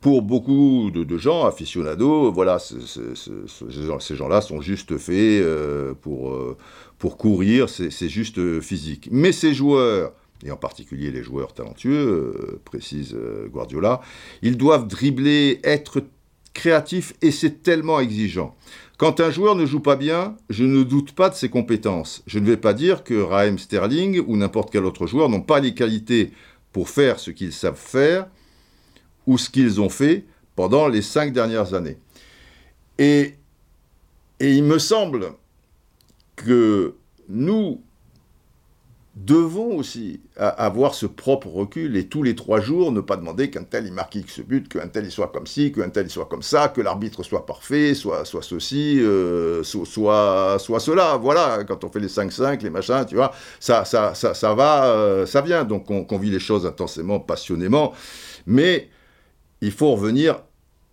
[0.00, 6.56] Pour beaucoup de, gens, aficionados, voilà, ces gens-là sont juste faits euh, pour, euh,
[6.98, 9.08] pour courir, c'est juste physique.
[9.12, 13.14] Mais ces joueurs, et en particulier les joueurs talentueux, euh, précise
[13.52, 14.00] Guardiola,
[14.40, 16.02] ils doivent dribbler, être
[16.54, 18.56] créatifs, et c'est tellement exigeant.
[18.96, 22.22] Quand un joueur ne joue pas bien, je ne doute pas de ses compétences.
[22.26, 25.60] Je ne vais pas dire que Raheem Sterling ou n'importe quel autre joueur n'ont pas
[25.60, 26.32] les qualités
[26.72, 28.28] pour faire ce qu'ils savent faire
[29.30, 30.24] ou ce qu'ils ont fait
[30.56, 31.98] pendant les cinq dernières années.
[32.98, 33.36] Et,
[34.40, 35.34] il me semble
[36.34, 36.94] que
[37.28, 37.80] nous,
[39.14, 43.64] devons aussi avoir ce propre recul et tous les trois jours ne pas demander qu'un
[43.64, 46.24] tel il marque X but, qu'un tel il soit comme ci, qu'un tel il soit
[46.24, 51.18] comme ça, que l'arbitre soit parfait, soit, soit ceci, euh, soit, soit cela.
[51.18, 54.86] Voilà, quand on fait les 5-5, les machins, tu vois, ça, ça, ça, ça va,
[54.86, 55.64] euh, ça vient.
[55.64, 57.92] Donc on, on vit les choses intensément, passionnément.
[58.46, 58.88] Mais
[59.60, 60.42] il faut revenir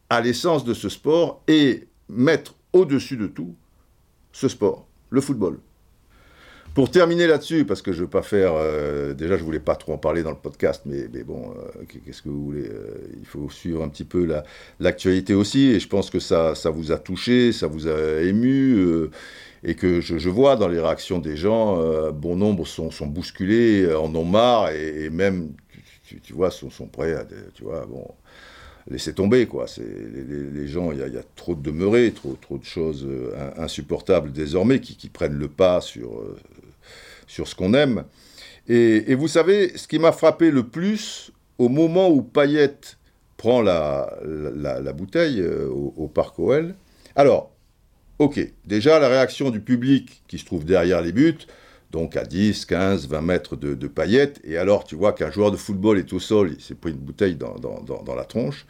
[0.09, 3.55] à l'essence de ce sport et mettre au-dessus de tout
[4.31, 5.59] ce sport, le football.
[6.77, 8.53] Pour terminer là-dessus, parce que je ne veux pas faire.
[8.53, 11.83] Euh, déjà, je ne voulais pas trop en parler dans le podcast, mais, bon, euh,
[12.05, 14.27] qu'est-ce que vous voulez euh, Il faut suivre un petit peu
[14.79, 19.09] l'actualité aussi, et je pense que ça, ça vous a touché, ça vous a ému,
[19.63, 24.23] et que je, vois dans les réactions des gens, bon nombre sont, bousculés, en ont
[24.23, 25.53] marre, et, même,
[26.21, 27.25] tu, vois, sont, sont prêts à.
[27.55, 28.05] Tu vois, bon
[28.89, 29.67] laisser tomber, quoi.
[29.67, 33.07] C'est, les, gens, il y, a trop de demeurés, trop, trop de choses
[33.57, 36.23] insupportables désormais qui, prennent le pas sur,
[37.27, 38.03] sur ce qu'on aime.
[38.69, 42.75] Et, vous savez, ce qui m'a frappé le plus, au moment où Payet
[43.37, 46.75] prend la, la, bouteille euh, au, Parc OL,
[47.15, 47.51] alors,
[48.19, 51.37] ok, déjà la réaction du public qui se trouve derrière les buts,
[51.97, 53.91] donc à 10, 15, 20 mètres de, de
[54.43, 56.97] et alors tu vois qu'un joueur de football est au sol, il s'est pris une
[56.97, 58.67] bouteille dans, la tronche,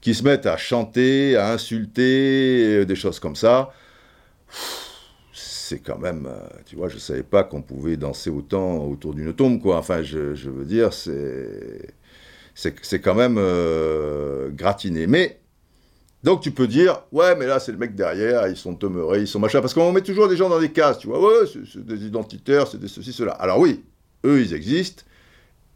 [0.00, 3.72] qui se mettent à chanter, à insulter, euh, des choses comme ça
[5.32, 9.32] c'est quand même, euh, tu vois, je savais pas qu'on pouvait danser autant autour d'une
[9.32, 9.76] tombe, quoi.
[9.76, 11.94] Enfin, je, veux dire, c'est,
[12.54, 15.06] c'est, quand même euh, gratiné.
[15.06, 15.38] Mais,
[16.22, 19.28] donc tu peux dire, ouais, mais là, c'est le mec derrière, ils sont demeurés, ils
[19.28, 21.84] sont machin, parce qu'on met toujours des gens dans des cases, tu vois, ouais, c'est,
[21.84, 23.32] des identitaires, c'est des ceci, cela.
[23.32, 23.82] Alors oui,
[24.24, 25.02] eux, ils existent,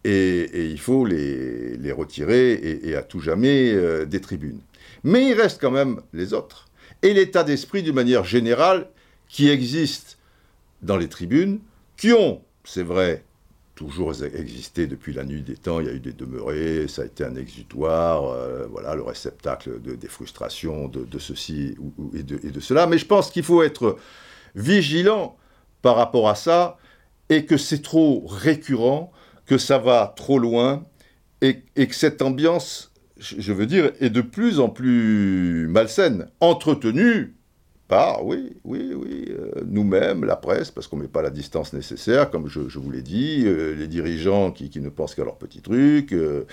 [0.04, 2.52] et, il faut les, retirer,
[2.83, 4.61] et, à tout jamais, euh, des tribunes.
[5.02, 6.68] Mais il reste quand même les autres.
[7.02, 8.88] Et l'état d'esprit, d'une manière générale,
[9.28, 10.16] qui existent
[10.83, 11.61] dans les tribunes,
[11.96, 13.24] qui ont, c'est vrai,
[13.74, 15.80] toujours existé depuis la nuit des temps.
[15.80, 19.80] Il y a eu des demeurés, ça a été un exutoire, euh, voilà, le réceptacle
[19.82, 21.76] de, des frustrations de, ceci
[22.14, 22.87] et, de, cela.
[22.87, 23.96] Mais je pense qu'il faut être
[24.54, 25.37] vigilant
[25.82, 26.78] par rapport à ça
[27.28, 29.12] et que c'est trop récurrent,
[29.46, 30.84] que ça va trop loin
[31.42, 37.34] et, et que cette ambiance, je veux dire, est de plus en plus malsaine, entretenue
[37.87, 41.75] par, oui, oui, oui, euh, nous-mêmes, la presse, parce qu'on ne met pas la distance
[41.75, 45.61] nécessaire, comme je, vous l'ai dit, euh, les dirigeants qui, ne pensent qu'à leurs petits
[45.61, 46.47] trucs, euh,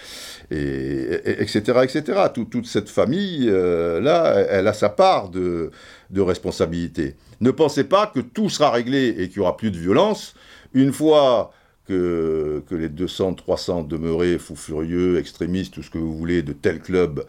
[0.52, 2.20] et, etc., etc.
[2.34, 5.72] toute cette famille-là, elle a sa part de,
[6.10, 7.16] de, responsabilité.
[7.40, 10.36] Ne pensez pas que tout sera réglé et qu'il n'y aura plus de violence
[10.74, 11.54] une fois
[11.88, 16.52] que, que les 200, 300 demeurés fous furieux, extrémistes, tout ce que vous voulez, de
[16.52, 17.24] tel club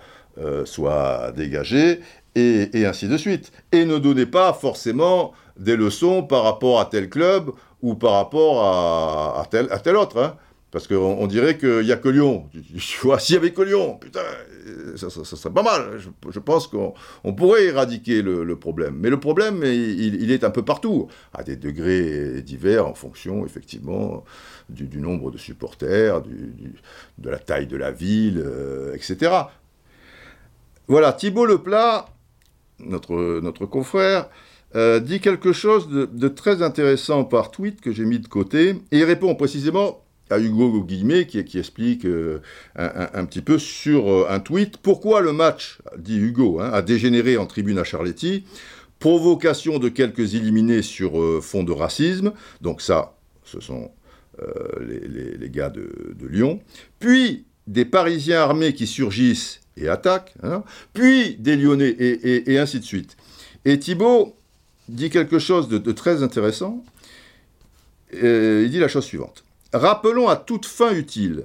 [0.65, 2.01] soient dégagés,
[2.35, 3.53] et, ainsi de suite.
[3.73, 7.51] Et ne donnez pas forcément des leçons par rapport à tel club
[7.83, 8.64] ou par rapport
[9.38, 10.18] à, tel, à tel autre.
[10.18, 10.37] Hein.
[10.71, 12.49] Parce qu'on on dirait qu'il n'y a que Lyon.
[12.51, 14.23] Tu vois, s'il n'y avait que Lyon, putain,
[14.97, 15.99] ça, serait pas mal.
[16.31, 16.95] Je, pense qu'on
[17.35, 18.97] pourrait éradiquer le, problème.
[18.99, 24.25] Mais le problème, il, est un peu partout, à des degrés divers en fonction, effectivement,
[24.71, 29.31] du, nombre de supporters, de la taille de la ville, euh, etc.
[30.88, 32.07] Voilà, Thibault Leplat,
[32.80, 34.28] notre, notre confrère,
[34.74, 38.98] euh, dit quelque chose de, très intéressant par tweet que j'ai mis de côté, et
[38.98, 42.40] il répond précisément à Hugo Guillemet qui, explique euh,
[42.74, 47.37] un, petit peu sur euh, un tweet pourquoi le match, dit Hugo, hein, a dégénéré
[47.37, 48.44] en tribune à Charletti,
[48.98, 52.32] provocation de quelques éliminés sur fond de racisme,
[52.62, 53.90] donc ça, ce sont
[54.80, 56.61] les, gars de Lyon,
[56.98, 60.62] puis des Parisiens armés qui surgissent et attaque, hein.
[60.92, 63.16] puis des Lyonnais, et, ainsi de suite.
[63.64, 64.37] Et Thibault
[64.88, 66.85] dit quelque chose de, très intéressant.
[68.12, 69.44] il dit la chose suivante.
[69.72, 71.44] Rappelons à toute fin utile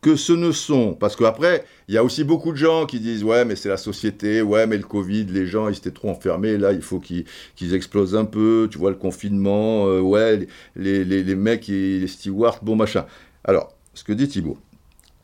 [0.00, 3.24] que ce ne sont, parce qu'après, il y a aussi beaucoup de gens qui disent
[3.24, 6.56] ouais mais c'est la société, ouais mais le Covid, les gens ils étaient trop enfermés,
[6.56, 11.34] là il faut qu'ils explosent un peu, tu vois le confinement, euh, ouais les, les,
[11.34, 13.06] mecs, les stewards, bon machin.
[13.44, 14.58] Alors, ce que dit Thibault,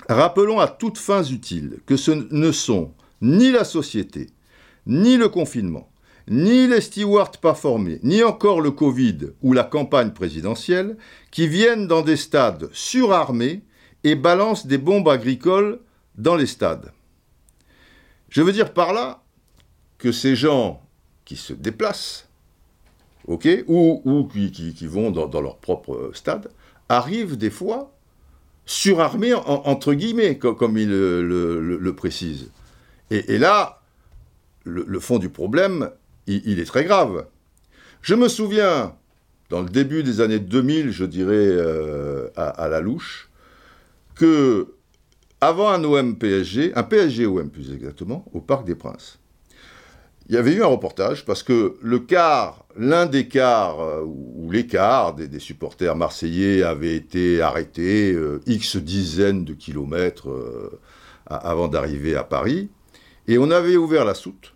[0.08, 4.30] rappelons à toutes fins utiles que ce ne sont ni la société,
[4.86, 5.90] ni le confinement,
[6.28, 10.96] ni les stewards pas formés, ni encore le Covid ou la campagne présidentielle
[11.30, 13.62] qui viennent dans des stades surarmés
[14.04, 15.80] et balance des bombes agricoles
[16.16, 16.92] dans les stades.
[18.28, 19.22] Je veux dire par là
[19.98, 20.82] que ces gens
[21.24, 22.28] qui se déplacent,
[23.26, 23.62] ou, qui,
[24.86, 26.50] vont dans, leur propre stade,
[26.88, 27.93] arrivent des fois
[28.66, 32.50] surarmés, entre guillemets, comme, il le, précise.
[33.10, 33.82] Et, là,
[34.64, 35.90] le, fond du problème,
[36.26, 37.26] il, est très grave.
[38.02, 38.94] Je me souviens,
[39.50, 43.30] dans le début des années 2000, je dirais euh, à, la louche,
[44.14, 44.68] que
[45.40, 49.18] avant un OM PSG, un PSG OM plus exactement, au Parc des Princes,
[50.28, 54.50] il y avait eu un reportage parce que le quart, l'un des quarts euh, ou
[54.68, 60.80] quarts des, supporters marseillais avait été arrêté euh, X dizaines de kilomètres euh,
[61.26, 62.70] avant d'arriver à Paris.
[63.26, 64.54] Et on avait ouvert la soute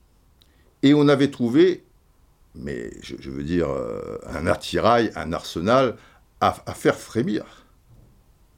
[0.82, 1.84] et on avait trouvé,
[2.54, 3.68] mais je, veux dire,
[4.26, 5.96] un attirail, un arsenal
[6.40, 7.44] à faire frémir.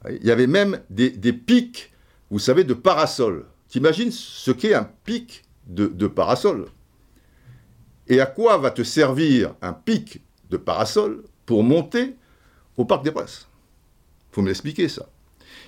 [0.09, 1.91] Il y avait même des, pics,
[2.29, 3.45] vous savez, de parasol.
[3.67, 6.67] T'imagines ce qu'est un pic de, parasol?
[8.11, 10.19] Et à quoi va te servir un pic
[10.49, 12.13] de parasol pour monter
[12.75, 13.47] au Parc des Princes?
[14.33, 15.07] Faut me l'expliquer, ça.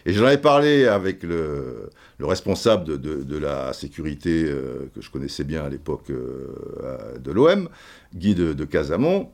[0.06, 5.64] Et j'en avais parlé avec le, responsable de, la sécurité euh, que je connaissais bien
[5.64, 7.70] à l'époque euh, de l'OM,
[8.14, 9.32] Guy de, de Casamont.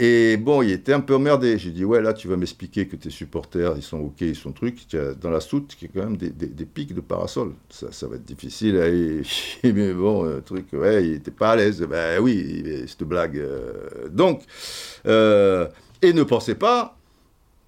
[0.00, 1.58] Et bon, il était un peu emmerdé.
[1.58, 4.52] J'ai dit, ouais, là, tu vas m'expliquer que tes supporters, ils sont OK, ils sont
[4.52, 4.86] trucs.
[5.20, 7.54] Dans la soute, il y a quand même des, pics de parasol.
[7.68, 8.74] Ça, va être difficile.
[9.64, 11.80] Mais bon, un truc, ouais, il n'était pas à l'aise.
[11.82, 13.38] Ben oui, cette blague.
[13.38, 14.08] Euh.
[14.08, 14.42] donc,
[15.06, 15.66] euh,
[16.00, 16.96] et ne pensez pas,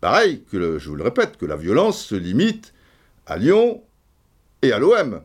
[0.00, 2.72] pareil, que je vous le répète, que la violence se limite
[3.26, 3.82] à Lyon
[4.62, 5.20] et à l'OM.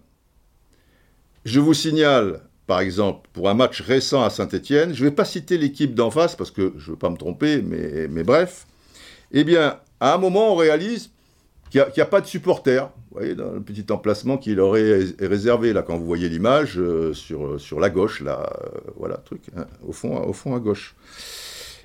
[1.44, 5.26] Je vous signale par exemple, pour un match récent à Saint-Etienne, je ne vais pas
[5.26, 8.66] citer l'équipe d'en face parce que je ne veux pas me tromper, mais, bref,
[9.32, 11.12] eh bien, à un moment, on réalise
[11.70, 12.90] qu'il n'y a, pas de supporters.
[13.12, 16.80] Vous voyez, dans le petit emplacement qui leur est réservé, là, quand vous voyez l'image,
[16.80, 20.60] euh, sur, sur la gauche, là, euh, voilà, truc, hein, au, fond, au fond à
[20.60, 20.96] gauche.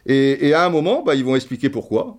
[0.07, 2.19] Et, à un moment, bah, ils vont expliquer pourquoi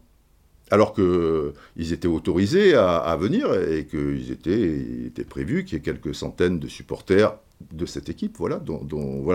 [0.70, 5.84] alors qu'ils euh, étaient autorisés à, venir et qu'ils étaient, était prévu qu'il y ait
[5.84, 7.36] quelques centaines de supporters
[7.72, 8.82] de cette équipe, voilà, dont,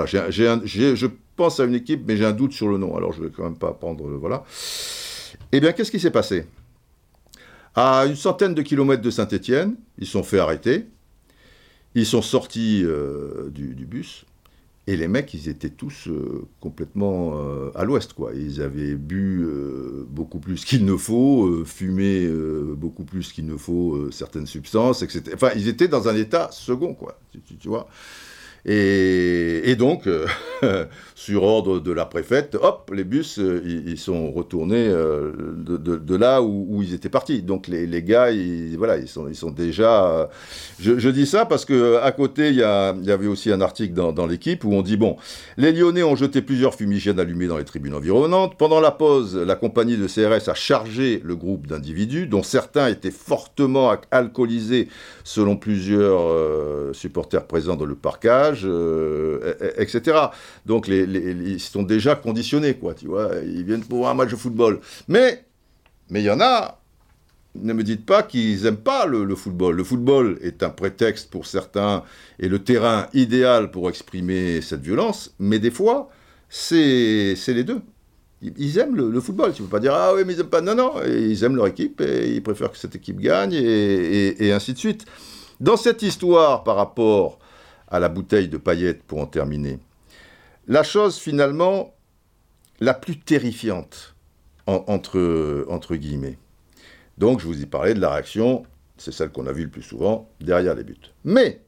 [0.05, 3.31] je pense à une équipe, mais j'ai un doute sur le nom, alors je vais
[3.31, 4.45] quand même pas prendre, voilà.
[5.53, 6.47] Eh bien, qu'est-ce qui s'est passé?
[7.75, 10.87] À une centaine de kilomètres de Saint-Étienne, ils sont fait arrêter,
[11.95, 14.25] ils sont sortis euh, du, bus,
[14.89, 18.33] et les mecs, ils étaient tous euh, complètement euh, à l'ouest, quoi.
[18.35, 19.45] Ils avaient bu
[20.09, 22.29] beaucoup plus qu'il ne faut, fumé
[22.77, 25.33] beaucoup plus qu'il ne faut certaines substances, etc.
[25.35, 27.19] Enfin, ils étaient dans un état second, quoi.
[27.33, 27.89] tu vois
[28.69, 30.27] et, donc, euh,
[31.15, 36.43] sur ordre de la préfète, hop, les bus, euh, ils, sont retournés euh, de, là
[36.43, 37.43] où, ils étaient partis.
[37.43, 40.29] Donc les, les gars, ils, voilà, ils sont, ils sont déjà...
[40.81, 44.65] Je, dis ça parce que à côté, il y, avait aussi un article dans, l'équipe
[44.65, 45.17] où on dit, bon,
[45.57, 48.57] les Lyonnais ont jeté plusieurs fumigènes allumés dans les tribunes environnantes.
[48.57, 53.13] Pendant la pause, la compagnie de CRS a chargé le groupe d'individus, dont certains étaient
[53.13, 54.89] fortement alcoolisés,
[55.23, 58.56] selon plusieurs supporters présents dans le parcage.
[58.65, 60.19] Euh, etc.
[60.65, 63.31] Donc les, ils sont déjà conditionnés, quoi, tu vois.
[63.45, 64.81] Ils viennent pour un match de football.
[65.09, 65.45] Mais
[66.11, 66.81] mais il y en a.
[67.55, 69.77] Ne me dites pas qu'ils n'aiment pas le, football.
[69.77, 72.03] Le football est un prétexte pour certains
[72.39, 76.11] et le terrain idéal pour exprimer cette violence, mais des fois,
[76.51, 77.81] c'est les deux.
[78.43, 79.55] Ils aiment le, football.
[79.55, 80.61] Tu ne peux pas dire Ah oui, mais ils n'aiment pas.
[80.61, 84.75] Non, non, ils aiment leur équipe et ils préfèrent que cette équipe gagne et ainsi
[84.75, 85.07] de suite.
[85.61, 87.39] Dans cette histoire par rapport
[87.89, 89.79] à la bouteille de paillettes pour en terminer.
[90.67, 91.95] La chose finalement
[92.81, 94.15] la plus terrifiante,
[94.67, 96.39] entre, guillemets.
[97.19, 98.65] Donc je vous ai parlé de la réaction,
[98.99, 100.97] c'est celle qu'on a vue le plus souvent, derrière les buts.
[101.25, 101.63] Mais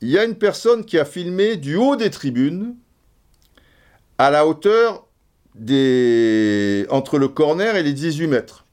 [0.00, 2.76] il y a une personne qui a filmé du haut des tribunes,
[4.18, 5.06] à la hauteur
[5.54, 6.86] des...
[6.90, 8.65] entre le corner et les 18 mètres.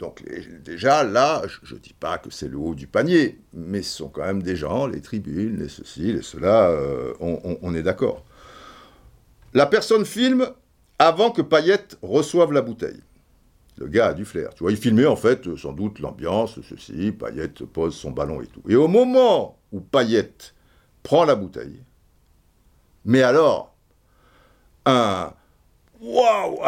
[0.00, 0.24] Donc
[0.64, 4.08] déjà, là, je ne dis pas que c'est le haut du panier, mais ce sont
[4.08, 8.24] quand même des gens, les tribunes, les ceci, les cela, euh, on, est d'accord.
[9.52, 10.48] La personne filme
[10.98, 13.00] avant que Payette reçoive la bouteille.
[13.76, 14.54] Le gars a du flair.
[14.54, 18.46] Tu vois, il filmait en fait sans doute l'ambiance, ceci, Payette pose son ballon et
[18.46, 18.62] tout.
[18.70, 20.54] Et au moment où Payette
[21.02, 21.82] prend la bouteille,
[23.04, 23.74] mais alors,
[24.86, 25.34] un,
[26.00, 26.62] wow,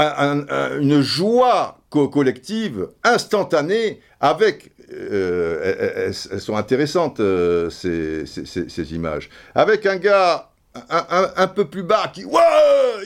[0.80, 9.30] une joie collective instantanée avec euh, elles, sont intéressantes euh, ces, ces, images.
[9.54, 10.50] Avec un gars
[10.90, 12.24] un, peu plus bas qui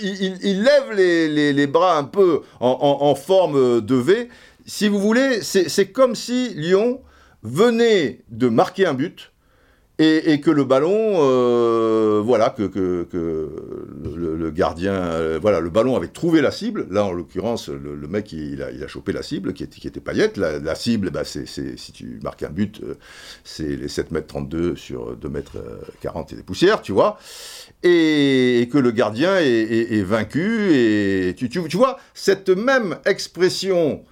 [0.00, 4.28] il, il, lève les, les, bras un peu en, en, forme de V.
[4.66, 7.00] Si vous voulez c'est comme si Lyon
[7.42, 9.32] venait de marquer un but
[9.98, 16.42] et, que le ballon, euh, voilà, que, le, gardien, euh, voilà, le ballon avait trouvé
[16.42, 16.86] la cible.
[16.90, 20.36] Là, en l'occurrence, le, mec, il a, chopé la cible, qui était, qui était paillette.
[20.36, 22.96] La, cible, bah, c'est, si tu marques un but, euh,
[23.42, 25.56] c'est les 7 mètres 32 sur 2 mètres
[26.02, 27.18] 40 et des poussières, tu vois.
[27.82, 30.74] Et, que le gardien est, vaincu.
[30.74, 34.04] Et tu vois, cette même expression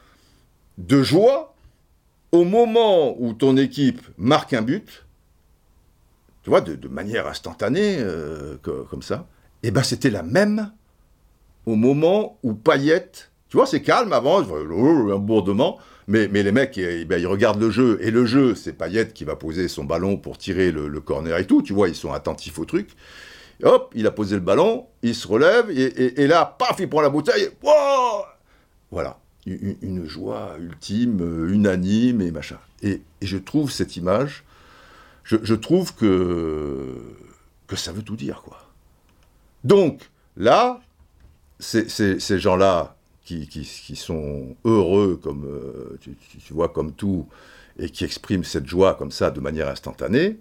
[0.78, 1.54] de joie,
[2.32, 5.03] au moment où ton équipe marque un but,
[6.44, 9.26] tu vois, de, manière instantanée, euh, comme ça,
[9.62, 10.70] et eh ben c'était la même
[11.64, 16.76] au moment où Payette, tu vois, c'est calme avant, un bourdement, mais, mais les mecs,
[16.76, 19.84] eh ben, ils regardent le jeu, et le jeu, c'est Payette qui va poser son
[19.84, 22.90] ballon pour tirer le, corner et tout, tu vois, ils sont attentifs au truc.
[23.62, 27.08] hop, il a posé le ballon, il se relève, et, là, paf, il prend la
[27.08, 27.48] bouteille,
[28.90, 32.58] voilà, une, joie ultime, unanime, et machin.
[32.82, 34.44] et je trouve cette image
[35.24, 36.96] je, trouve que,
[37.74, 38.58] ça veut tout dire, quoi.
[39.64, 40.80] Donc, là,
[41.58, 47.26] ces gens-là qui, sont heureux, comme euh, tu, vois, comme tout,
[47.78, 50.38] et qui expriment cette joie comme ça de manière instantanée,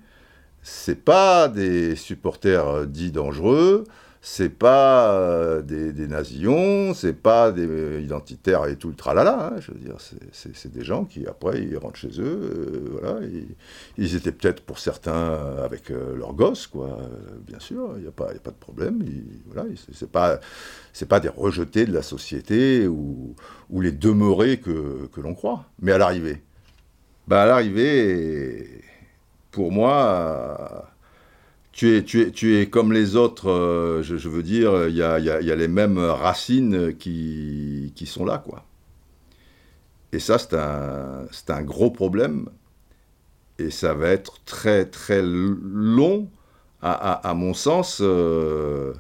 [0.61, 3.85] c'est pas des supporters euh, dits dangereux,
[4.25, 9.47] c'est pas euh, des, des nazions, c'est pas des euh, identitaires et tout le tralala.
[9.47, 9.97] Hein, je veux dire,
[10.31, 13.19] c'est des gens qui après ils rentrent chez eux, euh, voilà.
[13.97, 16.97] ils étaient peut-être pour certains avec leurs gosses, quoi.
[17.45, 19.03] bien sûr, il n'y a pas, a pas de problème.
[19.47, 20.39] voilà, c'est pas,
[21.09, 23.35] pas des rejetés de la société ou,
[23.69, 25.65] ou les demeurés que, que l'on croit.
[25.81, 26.41] Mais à l'arrivée,
[27.27, 28.83] bah à l'arrivée,
[29.51, 30.92] pour moi
[31.73, 35.01] tu es, tu es, tu es comme les autres, euh, je, veux dire, il y
[35.01, 38.63] a, les mêmes racines qui, sont là, quoi.
[40.11, 40.53] Et ça, c'est
[41.49, 42.47] un, gros problème.
[43.57, 46.29] Et ça va être très, très long,
[46.81, 48.93] à, à, mon sens, euh,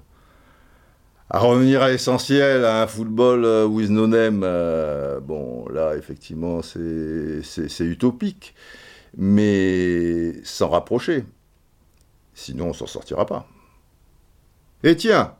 [1.29, 4.39] à revenir à l'essentiel, à un football euh, with no name.
[5.21, 8.55] bon, là, effectivement, c'est utopique.
[9.15, 11.23] Mais s'en rapprocher.
[12.33, 13.47] Sinon, on s'en sortira pas.
[14.83, 15.33] Et tiens,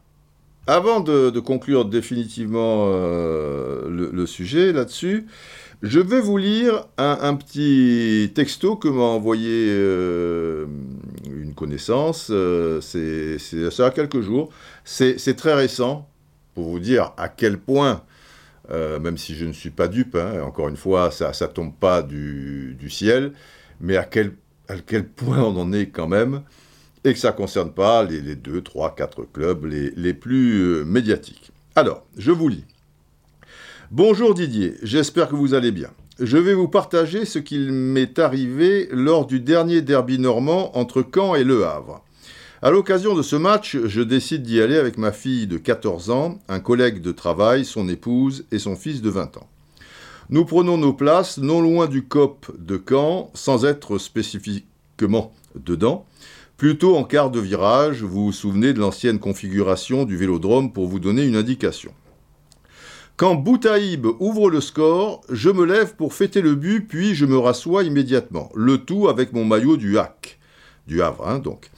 [0.68, 5.26] avant de, conclure définitivement euh, le, sujet là-dessus,
[5.82, 10.66] je vais vous lire un, petit texto que m'a envoyé euh,
[11.26, 12.30] une connaissance.
[12.30, 13.38] Euh, c'est
[13.72, 14.50] ça a quelques jours.
[14.86, 16.08] C'est très récent
[16.54, 18.04] pour vous dire à quel point,
[18.70, 22.02] même si je ne suis pas dupe, hein, encore une fois, ça ne tombe pas
[22.02, 23.34] du, ciel,
[23.82, 24.32] mais à quel,
[24.70, 26.44] à quel point on en est quand même
[27.04, 30.84] et que ça ne concerne pas les, les, deux, trois, quatre clubs les, plus euh,
[30.86, 31.51] médiatiques.
[31.76, 32.66] Alors, je vous lis.
[33.91, 35.89] Bonjour Didier, j'espère que vous allez bien.
[36.20, 41.36] Je vais vous partager ce qu'il m'est arrivé lors du dernier derby normand entre Caen
[41.36, 42.04] et Le Havre.
[42.62, 46.39] À l'occasion de ce match, je décide d'y aller avec ma fille de 14 ans,
[46.47, 49.49] un collègue de travail, son épouse et son fils de 20 ans.
[50.30, 56.06] Nous prenons nos places non loin du COP de Caen, sans être spécifiquement dedans,
[56.64, 61.01] Plutôt en quart de virage, vous vous souvenez de l'ancienne configuration du vélodrome pour vous
[61.01, 61.91] donner une indication.
[63.18, 67.38] Quand Boutaïb ouvre le score, je me lève pour fêter le but, puis je me
[67.38, 70.39] rassois immédiatement, le tout avec mon maillot du HAC,
[70.88, 71.70] du Havre hein, donc.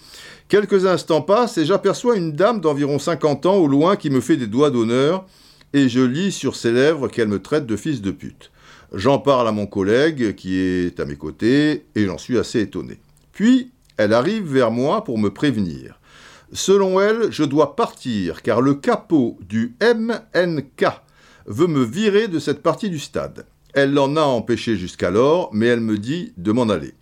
[0.50, 4.38] Quelques instants passent et j'aperçois une dame d'environ 50 ans au loin qui me fait
[4.38, 5.26] des doigts d'honneur,
[5.74, 8.52] et je lis sur ses lèvres qu'elle me traite de fils de pute.
[8.94, 13.00] J'en parle à mon collègue qui est à mes côtés, et j'en suis assez étonné.
[13.32, 16.00] Puis, elle arrive vers moi pour me prévenir.
[16.54, 20.86] Selon elle, je dois partir car le capot du MNK
[21.48, 23.46] veut me virer de cette partie du stade.
[23.74, 26.94] Elle l'en a empêché jusqu'alors, mais elle me dit de m'en aller.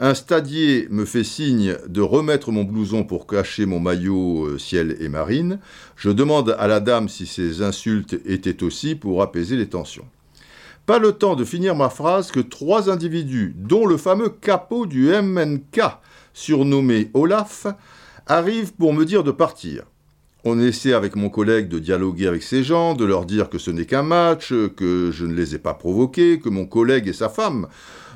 [0.00, 4.96] Un stadier me fait signe de remettre mon blouson pour cacher mon maillot euh, ciel
[5.00, 5.58] et marine.
[5.96, 10.06] Je demande à la dame si ces insultes étaient aussi pour apaiser les tensions.
[10.86, 15.08] Pas le temps de finir ma phrase que trois individus, dont le fameux capot du
[15.08, 15.80] MNK,
[16.38, 17.66] surnommé Olaf,
[18.28, 19.82] arrive pour me dire de partir.
[20.44, 23.72] On essaie avec mon collègue de dialoguer avec ces gens, de leur dire que ce
[23.72, 27.28] n'est qu'un match, que je ne les ai pas provoqués, que mon collègue et sa
[27.28, 27.66] femme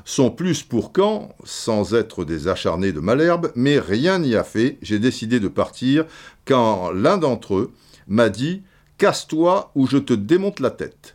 [0.05, 4.77] sont plus pour quand, sans être des acharnés de Malherbe, mais rien n'y a fait.
[4.81, 6.05] J'ai décidé de partir
[6.45, 7.71] quand l'un d'entre eux
[8.07, 8.63] m'a dit
[8.97, 11.12] Casse-toi ou je te démonte la tête.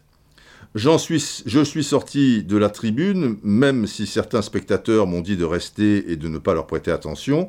[0.76, 6.12] Suis, je suis sorti de la tribune, même si certains spectateurs m'ont dit de rester
[6.12, 7.48] et de ne pas leur prêter attention.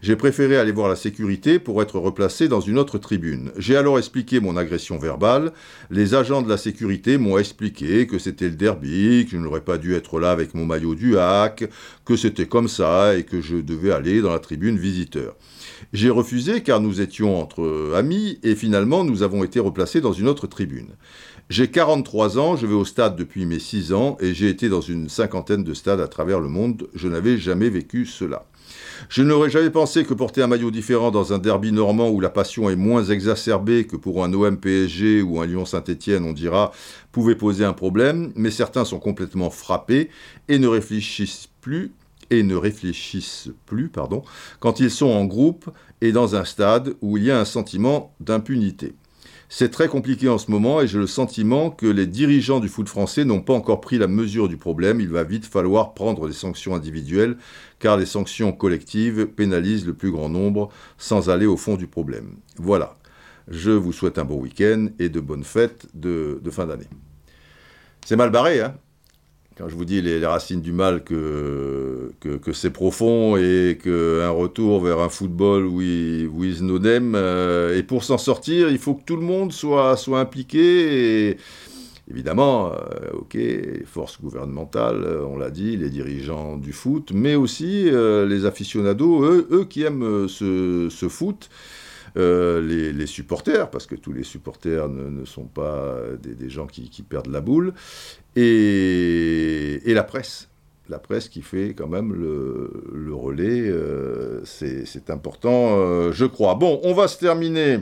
[0.00, 3.52] J'ai préféré aller voir la sécurité pour être replacé dans une autre tribune.
[3.58, 5.52] J'ai alors expliqué mon agression verbale.
[5.90, 9.76] Les agents de la sécurité m'ont expliqué que c'était le derby, que je n'aurais pas
[9.76, 11.64] dû être là avec mon maillot du hack,
[12.06, 15.36] que c'était comme ça et que je devais aller dans la tribune visiteur.
[15.92, 20.28] J'ai refusé car nous étions entre amis et finalement nous avons été replacés dans une
[20.28, 20.88] autre tribune.
[21.50, 24.80] J'ai 43 ans, je vais au stade depuis mes 6 ans et j'ai été dans
[24.80, 26.88] une cinquantaine de stades à travers le monde.
[26.94, 28.46] Je n'avais jamais vécu cela.
[29.10, 32.30] Je n'aurais jamais pensé que porter un maillot différent dans un derby normand où la
[32.30, 36.72] passion est moins exacerbée que pour un OM PSG ou un Lyon Saint-Étienne, on dira,
[37.12, 40.08] pouvait poser un problème, mais certains sont complètement frappés
[40.48, 41.92] et ne réfléchissent plus
[42.30, 44.22] et ne réfléchissent plus, pardon,
[44.60, 45.70] quand ils sont en groupe
[46.00, 48.94] et dans un stade où il y a un sentiment d'impunité.
[49.48, 52.88] C'est très compliqué en ce moment et j'ai le sentiment que les dirigeants du foot
[52.88, 55.00] français n'ont pas encore pris la mesure du problème.
[55.00, 57.36] Il va vite falloir prendre des sanctions individuelles
[57.78, 62.36] car les sanctions collectives pénalisent le plus grand nombre sans aller au fond du problème.
[62.56, 62.96] Voilà.
[63.48, 66.88] Je vous souhaite un bon week-end et de bonnes fêtes de, fin d'année.
[68.06, 68.74] C'est mal barré, hein?
[69.56, 74.82] Quand je vous dis les, racines du mal que, que, c'est profond et qu'un retour
[74.82, 77.14] vers un football with no name,
[77.74, 81.36] et pour s'en sortir, il faut que tout le monde soit, soit impliqué et
[82.10, 87.34] évidemment, euh, ok, les forces gouvernementales, euh, on l'a dit, les dirigeants du foot, mais
[87.34, 91.48] aussi euh, les aficionados, eux, eux qui aiment ce, ce foot.
[92.16, 97.40] Les, supporters, parce que tous les supporters ne, sont pas des, gens qui, perdent la
[97.40, 97.74] boule,
[98.36, 100.48] et, la presse.
[100.90, 106.56] La presse qui fait quand même le, relais, euh, c'est important, euh, je crois.
[106.56, 107.78] Bon, on va se terminer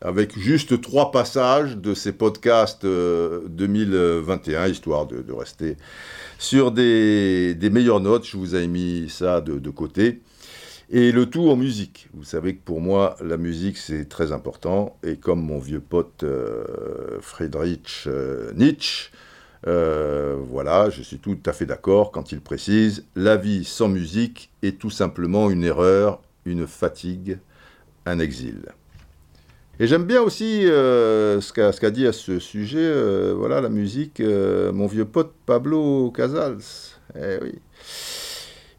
[0.00, 5.76] avec juste trois passages de ces podcasts 2021, euh, histoire de, rester
[6.38, 8.26] sur des, meilleures notes.
[8.26, 10.20] Je vous ai mis ça de, côté.
[10.90, 12.08] Et le tout en musique.
[12.14, 14.98] Vous savez que pour moi, la musique, c'est très important.
[15.04, 16.24] Et comme mon vieux pote
[17.20, 18.08] Friedrich
[18.56, 19.10] Nietzsche,
[19.66, 24.50] euh, voilà, je suis tout à fait d'accord quand il précise La vie sans musique
[24.62, 27.38] est tout simplement une erreur, une fatigue,
[28.06, 28.66] un exil.
[29.78, 34.20] Et j'aime bien aussi euh, ce qu'a dit à ce sujet, euh, voilà, la musique,
[34.20, 36.58] mon vieux pote Pablo Casals.
[37.16, 37.54] Eh oui.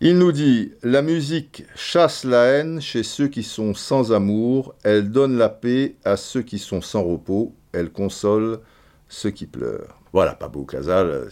[0.03, 5.11] Il nous dit La musique chasse la haine chez ceux qui sont sans amour, elle
[5.11, 8.61] donne la paix à ceux qui sont sans repos, elle console
[9.09, 10.01] ceux qui pleurent.
[10.11, 11.29] Voilà, Pablo Casals,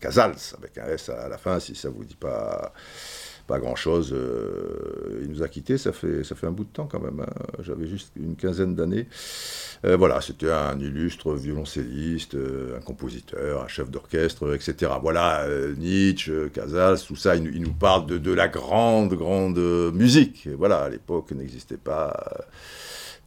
[0.00, 2.72] Casals, avec un S à la fin, si ça vous dit pas,
[3.48, 4.12] pas grand-chose.
[4.12, 7.20] Euh, il nous a quittés, ça fait, ça fait un bout de temps quand même.
[7.20, 7.32] Hein.
[7.60, 9.08] J'avais juste une quinzaine d'années.
[9.84, 14.92] Euh, voilà, c'était un illustre violoncelliste, euh, un compositeur, un chef d'orchestre, etc.
[15.00, 15.46] Voilà,
[15.78, 19.58] Nietzsche, Casals, tout ça, il, nous parle de, la grande, grande
[19.94, 20.48] musique.
[20.56, 22.46] Voilà, à l'époque, n'existait pas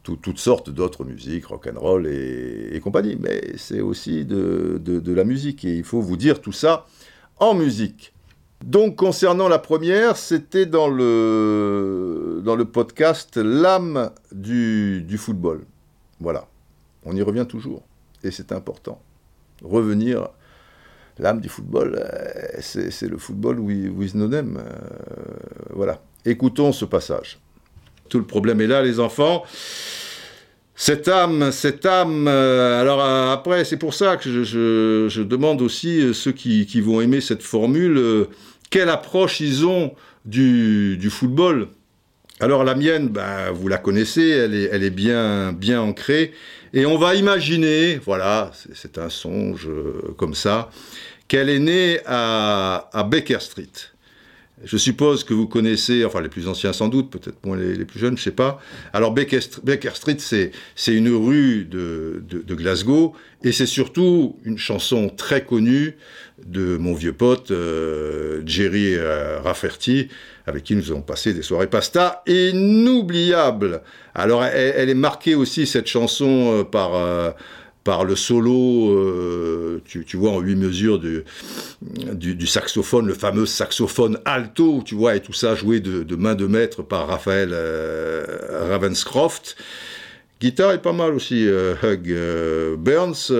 [0.02, 3.16] toutes sortes d'autres musiques, rock and roll et, compagnie.
[3.18, 6.86] Mais c'est aussi de, la musique et il faut vous dire tout ça
[7.38, 8.11] en musique.
[8.64, 15.64] Donc concernant la première, c'était dans le, dans le podcast L'âme du, football.
[16.20, 16.46] Voilà,
[17.04, 17.82] on y revient toujours
[18.22, 19.02] et c'est important.
[19.64, 20.28] Revenir,
[21.18, 24.58] l'âme du football, euh, c'est le football with no name.
[24.58, 24.72] Euh,
[25.70, 27.40] voilà, écoutons ce passage.
[28.08, 29.42] Tout le problème est là, les enfants.
[30.76, 32.26] Cette âme, cette âme.
[32.28, 37.42] Euh, alors après, c'est pour ça que je, demande aussi ceux qui, vont aimer cette
[37.42, 38.28] formule,
[38.72, 39.94] quelle approche ils ont
[40.24, 41.68] du, football?
[42.40, 46.32] Alors la mienne, ben, vous la connaissez, elle est, bien, bien ancrée.
[46.72, 49.68] Et on va imaginer, voilà, c'est un songe
[50.16, 50.70] comme ça,
[51.28, 53.70] qu'elle est née à, Baker Street.
[54.64, 58.00] Je suppose que vous connaissez, enfin les plus anciens sans doute, peut-être moins les, plus
[58.00, 58.60] jeunes, je sais pas.
[58.94, 63.14] Alors Baker, Street, c'est une rue de, Glasgow,
[63.44, 65.96] et c'est surtout une chanson très connue
[66.46, 70.08] de mon vieux pote euh, Jerry euh, Rafferty,
[70.46, 73.82] avec qui nous avons passé des soirées pasta inoubliables.
[74.14, 77.34] Alors elle, est marquée aussi cette chanson euh, par
[77.84, 81.24] par le solo, euh, tu, vois, en huit mesures du,
[81.82, 86.46] du, saxophone, le fameux saxophone alto, tu vois, et tout ça joué de, main de
[86.46, 87.52] maître par Raphaël
[88.70, 89.56] Ravenscroft.
[90.40, 92.16] Guitare est pas mal aussi, Hug
[92.78, 93.32] Burns,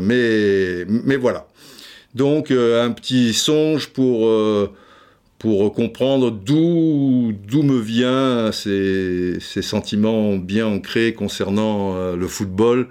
[0.00, 1.49] mais, mais voilà.
[2.14, 4.28] Donc un petit songe pour
[5.38, 7.32] pour comprendre d'où
[7.62, 12.88] me viennent ces, ces, sentiments bien ancrés concernant le football.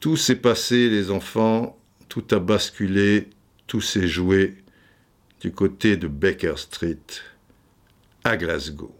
[0.00, 1.76] Tout s'est passé, les enfants,
[2.08, 3.28] tout a basculé,
[3.66, 4.56] tout s'est joué
[5.40, 6.98] du côté de Baker Street
[8.24, 8.99] à Glasgow.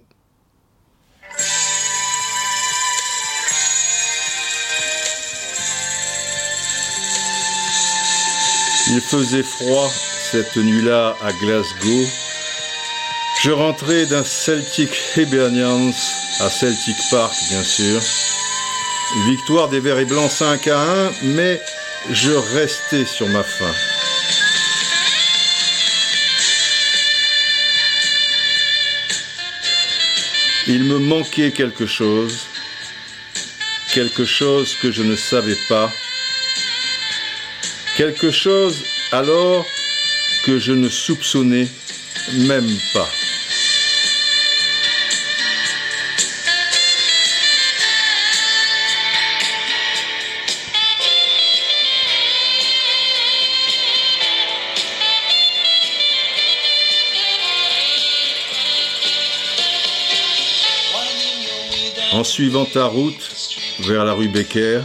[8.93, 9.89] Il faisait froid
[10.33, 12.07] cette nuit-là à Glasgow.
[13.41, 15.93] Je rentrais d'un Celtic Hibernians
[16.41, 18.01] à Celtic Park, bien sûr.
[19.27, 21.61] Victoire des Verts et Blancs 5 à 1, mais
[22.11, 23.73] je restais sur ma faim.
[30.67, 32.47] Il me manquait quelque chose,
[33.95, 35.93] quelque chose que je ne savais pas,
[38.01, 38.83] quelque chose
[39.13, 39.67] alors
[40.47, 41.69] que je ne soupçonnais
[42.49, 43.07] même pas.
[62.13, 63.31] En suivant ta route
[63.81, 64.81] vers la rue Becker,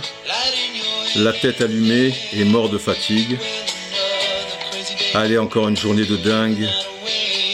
[1.18, 3.38] la tête allumée et mort de fatigue,
[5.14, 6.68] allez encore une journée de dingue,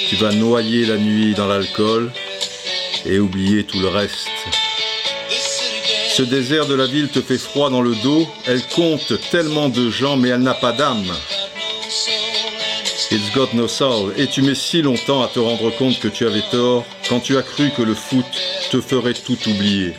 [0.10, 2.12] tu vas noyer la nuit dans l'alcool
[3.06, 4.28] et oublier tout le reste.
[6.14, 9.90] Ce désert de la ville te fait froid dans le dos, elle compte tellement de
[9.90, 11.12] gens mais elle n'a pas d'âme.
[13.12, 14.14] It's got no soul.
[14.18, 17.38] Et tu mets si longtemps à te rendre compte que tu avais tort quand tu
[17.38, 18.26] as cru que le foot
[18.72, 19.94] te ferait tout oublier.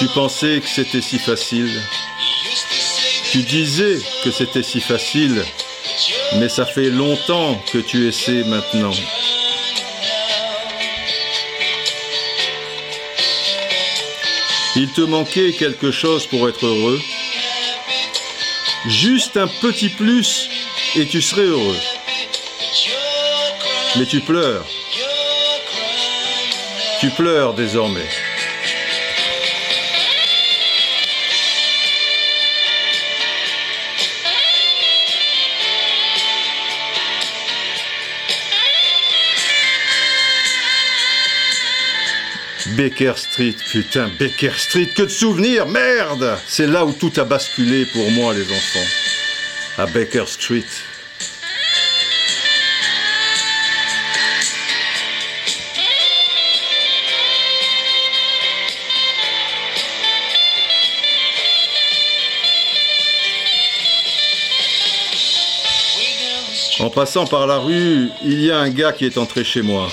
[0.00, 1.78] Tu pensais que c'était si facile.
[3.32, 5.44] Tu disais que c'était si facile,
[6.36, 8.94] mais ça fait longtemps que tu essaies maintenant.
[14.74, 16.98] Il te manquait quelque chose pour être heureux.
[18.86, 20.48] Juste un petit plus
[20.96, 21.76] et tu serais heureux.
[23.96, 24.64] Mais tu pleures.
[27.00, 28.08] Tu pleures désormais.
[42.76, 47.84] Baker Street, putain, Baker Street, que de souvenirs, merde C'est là où tout a basculé
[47.86, 48.86] pour moi, les enfants.
[49.78, 50.64] À Baker Street.
[66.78, 69.88] En passant par la rue, il y a un gars qui est entré chez moi.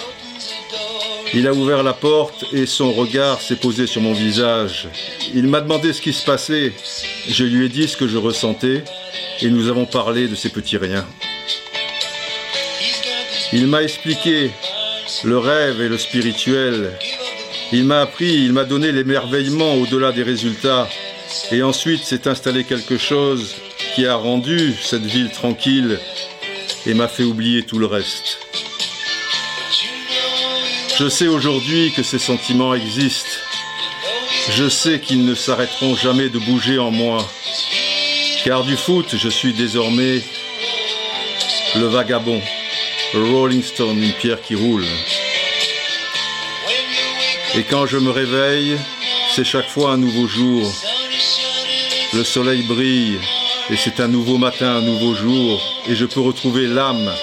[1.33, 4.87] Il a ouvert la porte et son regard s'est posé sur mon visage.
[5.35, 6.71] Il m'a demandé ce qui se passait.
[7.29, 8.83] Je lui ai dit ce que je ressentais
[9.41, 11.05] et nous avons parlé de ces petits riens.
[13.51, 14.51] Il m'a expliqué
[15.23, 16.91] le rêve et le spirituel.
[17.73, 20.87] Il m'a appris, il m'a donné l'émerveillement au-delà des résultats.
[21.51, 23.55] Et ensuite s'est installé quelque chose
[23.95, 25.99] qui a rendu cette ville tranquille
[26.85, 28.46] et m'a fait oublier tout le reste.
[30.99, 33.37] Je sais aujourd'hui que ces sentiments existent.
[34.49, 37.23] Je sais qu'ils ne s'arrêteront jamais de bouger en moi.
[38.43, 40.23] Car du foot, je suis désormais
[41.75, 42.41] le vagabond,
[43.13, 44.87] le Rolling Stone, une pierre qui roule.
[47.53, 48.79] Et quand je me réveille,
[49.35, 50.67] c'est chaque fois un nouveau jour.
[52.15, 53.19] Le soleil brille,
[53.69, 57.13] et c'est un nouveau matin, un nouveau jour, et je peux retrouver l'âme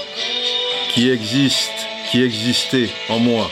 [0.94, 1.73] qui existe,
[2.14, 3.50] qui existait en moi.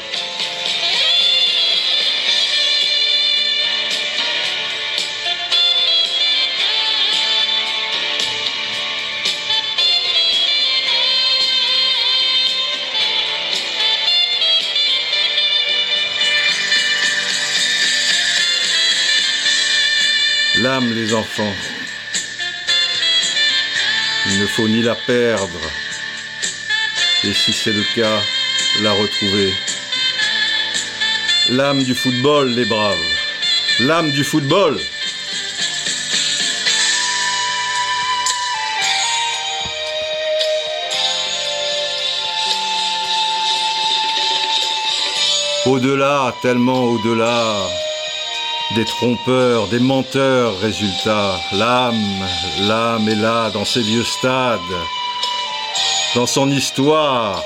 [20.61, 21.43] L'âme, les enfants.
[24.27, 25.49] Il ne faut ni la perdre,
[27.25, 28.21] et si c'est le cas,
[28.81, 29.53] la retrouver.
[31.51, 32.97] L'âme du football, les braves.
[33.81, 34.79] L'âme du football.
[45.67, 47.55] Au-delà, tellement au-delà
[48.75, 51.39] des trompeurs, des menteurs, résultat.
[51.53, 52.27] L'âme,
[52.61, 54.61] l'âme est là dans ses vieux stades,
[56.15, 57.43] dans son histoire.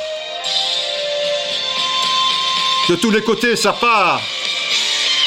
[2.88, 4.20] De tous les côtés, ça part.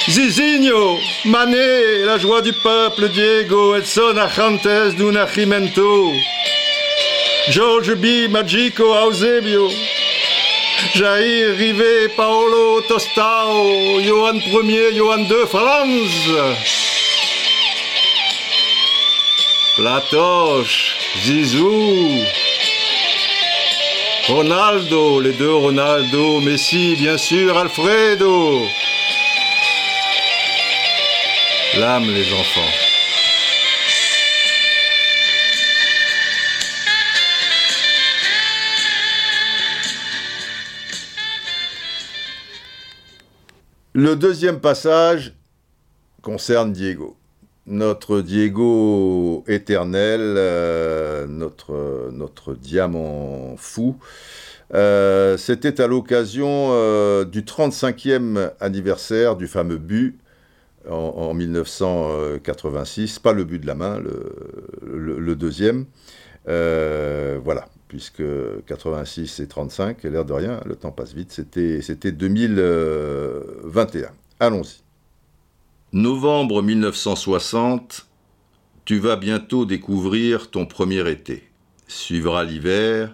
[0.07, 6.13] Zizinho, Mané, la joie du peuple, Diego, Edson Ajantes, du Nascimento,
[7.49, 9.69] George B, Magico, Eusebio,
[10.95, 16.31] Jair, Rivet, Paolo, Tostao, Johan Ier, Johan II, Franz,
[19.75, 20.95] Platoche,
[21.25, 22.23] Zizou,
[24.29, 28.61] Ronaldo, les deux Ronaldo, Messi, bien sûr, Alfredo.
[31.79, 32.61] L'âme, les enfants.
[43.93, 45.33] Le deuxième passage
[46.21, 47.18] concerne Diego.
[47.69, 53.97] Notre Diego éternel, euh, notre, notre diamant fou.
[54.73, 60.19] Euh, C'était à l'occasion euh, du 35e anniversaire du fameux but
[60.89, 63.19] en, en 1986.
[63.19, 64.33] Pas le but de la main, le,
[65.19, 65.85] le- deuxième.
[66.45, 68.23] Voilà, puisque
[68.67, 74.09] 86 et 35, l'air de rien, le temps passe vite, c'était 2021.
[74.39, 74.88] Allons-y.
[75.91, 78.05] Novembre 1960,
[78.85, 81.49] tu vas bientôt découvrir ton premier été.
[81.87, 83.11] Suivra l'hiver.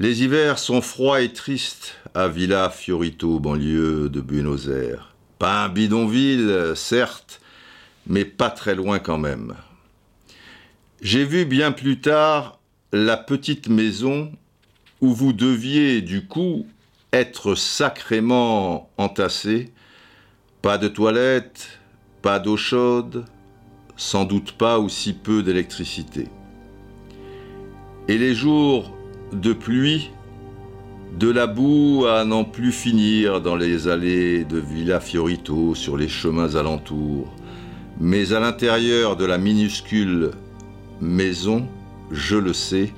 [0.00, 5.14] Les hivers sont froids et tristes à Villa Fiorito, banlieue de Buenos Aires.
[5.38, 7.40] Pas un bidonville, certes,
[8.08, 9.54] mais pas très loin quand même.
[11.00, 12.58] J'ai vu bien plus tard
[12.92, 14.32] la petite maison
[15.00, 16.66] où vous deviez du coup
[17.12, 19.70] être sacrément entassés
[20.62, 21.80] pas de toilette,
[22.22, 23.24] pas d'eau chaude,
[23.96, 26.28] sans doute pas aussi peu d'électricité.
[28.06, 28.96] Et les jours
[29.32, 30.10] de pluie,
[31.18, 36.08] de la boue à n'en plus finir dans les allées de Villa Fiorito, sur les
[36.08, 37.34] chemins alentours.
[38.00, 40.30] Mais à l'intérieur de la minuscule
[41.00, 41.66] maison,
[42.12, 42.92] je le sais,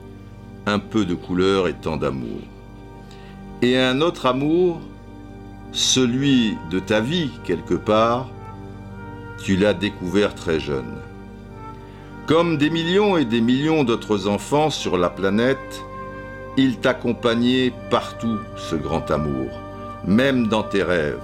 [0.67, 2.41] un peu de couleur et tant d'amour.
[3.63, 4.81] Et un autre amour,
[5.75, 8.29] celui de ta vie quelque part,
[9.43, 10.95] tu l'as découvert très jeune.
[12.27, 15.85] Comme des millions et des millions d'autres enfants sur la planète,
[16.57, 19.51] il t'accompagnait partout, ce grand amour,
[20.07, 21.19] même dans tes rêves.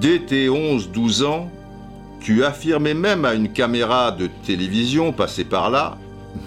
[0.00, 1.50] Dès tes 11-12 ans,
[2.20, 5.98] tu affirmais même à une caméra de télévision passée par là,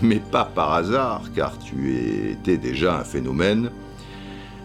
[0.02, 3.70] mais pas par hasard, car tu étais déjà un phénomène,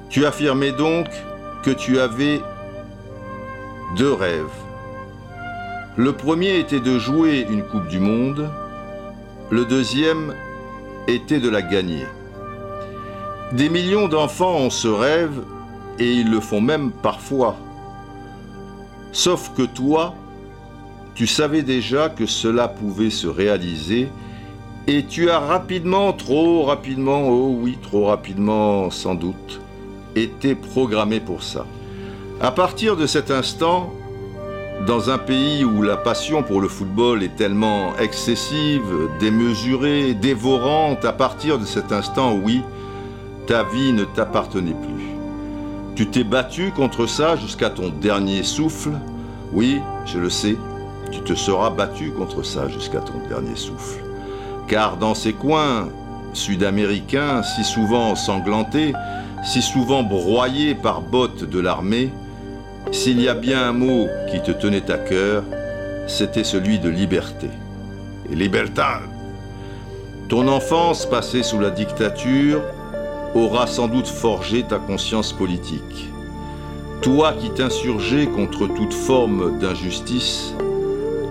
[0.08, 1.06] tu affirmais donc
[1.62, 2.40] que tu avais
[3.96, 4.46] deux rêves.
[5.96, 8.48] Le premier était de jouer une Coupe du Monde,
[9.50, 10.34] le deuxième
[11.08, 12.06] était de la gagner.
[13.52, 15.42] Des millions d'enfants ont ce rêve
[15.98, 17.56] et ils le font même parfois.
[19.12, 20.14] Sauf que toi,
[21.14, 24.08] tu savais déjà que cela pouvait se réaliser
[24.86, 29.60] et tu as rapidement, trop rapidement, oh oui, trop rapidement sans doute,
[30.16, 31.66] été programmé pour ça.
[32.40, 33.92] À partir de cet instant,
[34.86, 38.82] dans un pays où la passion pour le football est tellement excessive,
[39.18, 42.62] démesurée, dévorante, à partir de cet instant, oui,
[43.46, 45.10] ta vie ne t'appartenait plus.
[45.96, 48.92] Tu t'es battu contre ça jusqu'à ton dernier souffle.
[49.52, 50.56] Oui, je le sais,
[51.12, 54.00] tu te seras battu contre ça jusqu'à ton dernier souffle.
[54.66, 55.88] Car dans ces coins
[56.32, 58.94] sud-américains, si souvent ensanglantés,
[59.42, 62.10] si souvent broyés par bottes de l'armée,
[62.92, 65.44] s'il y a bien un mot qui te tenait à cœur,
[66.06, 67.48] c'était celui de liberté.
[68.30, 69.02] Et libertad.
[70.28, 72.62] Ton enfance passée sous la dictature
[73.34, 76.08] aura sans doute forgé ta conscience politique.
[77.02, 80.54] Toi qui t'insurgeais contre toute forme d'injustice,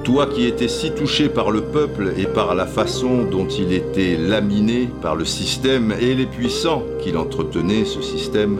[0.10, 4.18] toi qui étais si touché par le peuple et par la façon dont il était
[4.18, 8.60] laminé par le système et les puissants qu'il entretenait, ce système,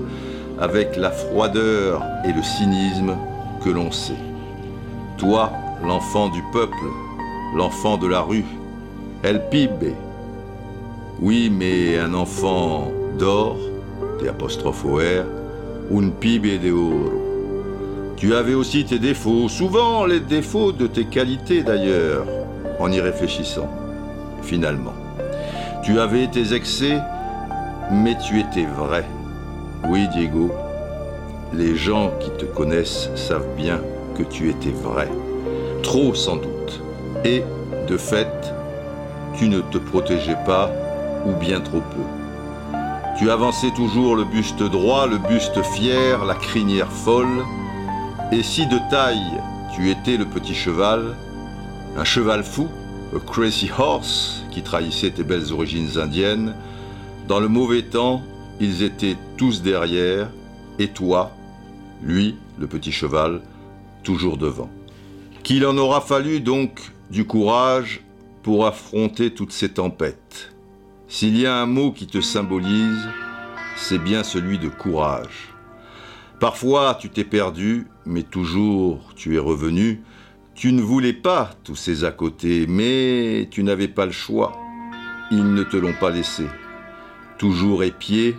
[0.60, 3.18] avec la froideur et le cynisme
[3.64, 4.22] que l'on sait.
[5.18, 5.52] Toi,
[5.84, 6.86] l'enfant du peuple,
[7.56, 8.46] l'enfant de la rue,
[9.24, 9.96] El Pibe.
[11.20, 13.58] Oui, mais un enfant d'or,
[14.22, 15.26] des apostrophes
[15.92, 17.19] un pibe de oro.
[18.20, 22.26] Tu avais aussi tes défauts, souvent les défauts de tes qualités d'ailleurs,
[22.78, 23.70] en y réfléchissant,
[24.42, 24.94] finalement.
[25.84, 27.00] Tu avais tes excès,
[27.90, 29.06] mais tu étais vrai.
[29.88, 30.52] Oui, Diego,
[31.54, 33.80] les gens qui te connaissent savent bien
[34.18, 35.08] que tu étais vrai.
[35.82, 36.82] Trop sans doute.
[37.24, 37.42] Et,
[37.88, 38.54] de fait,
[39.38, 40.70] tu ne te protégeais pas,
[41.26, 42.78] ou bien trop peu.
[43.18, 47.46] Tu avançais toujours le buste droit, le buste fier, la crinière folle,
[48.32, 49.42] et si de taille
[49.74, 51.16] tu étais le petit cheval,
[51.98, 52.68] un cheval fou,
[53.16, 56.56] a crazy horse, qui trahissait tes belles origines indiennes,
[57.28, 58.22] dans le mauvais temps,
[58.60, 60.30] ils étaient tous derrière,
[60.80, 61.32] et toi,
[62.04, 63.42] lui, le petit cheval,
[64.04, 64.70] toujours devant.
[65.44, 68.02] Qu'il en aura fallu donc du courage
[68.44, 70.54] pour affronter toutes ces tempêtes.
[71.08, 73.08] S'il y a un mot qui te symbolise,
[73.76, 75.49] c'est bien celui de courage.
[76.40, 80.02] Parfois tu t'es perdu, mais toujours tu es revenu.
[80.56, 84.58] Tu ne voulais pas tous ces à côté, mais tu n'avais pas le choix.
[85.32, 86.46] Ils ne te l'ont pas laissé
[87.40, 88.38] toujours épié,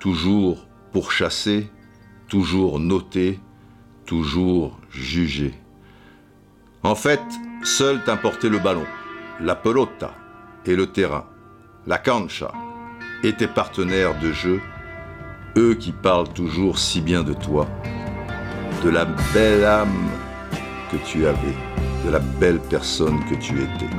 [0.00, 1.70] toujours pourchassé,
[2.26, 3.38] toujours noté,
[4.06, 5.54] toujours jugé.
[6.82, 7.20] En fait,
[7.62, 8.86] seul t'importait le ballon,
[9.40, 10.14] la pelota
[10.64, 11.26] et le terrain,
[11.86, 12.50] la cancha,
[13.22, 14.60] et tes partenaires de jeu,
[15.56, 17.68] eux qui parlent toujours si bien de toi,
[18.82, 20.08] de la belle âme
[20.90, 21.54] que tu avais,
[22.04, 23.90] de la belle personne que tu étais.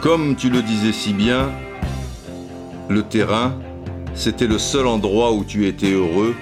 [0.00, 1.50] Comme tu le disais si bien,
[2.88, 3.54] le terrain,
[4.14, 6.34] c'était le seul endroit où tu étais heureux,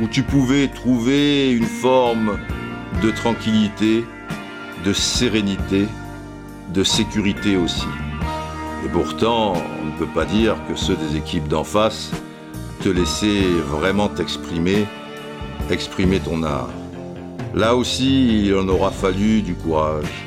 [0.00, 2.38] où tu pouvais trouver une forme
[3.02, 4.04] de tranquillité,
[4.84, 5.86] de sérénité,
[6.72, 7.86] de sécurité aussi.
[8.84, 12.10] Et pourtant, on ne peut pas dire que ceux des équipes d'en face
[12.82, 14.86] te laissaient vraiment t'exprimer,
[15.70, 16.70] exprimer ton art.
[17.54, 20.26] Là aussi, il en aura fallu du courage.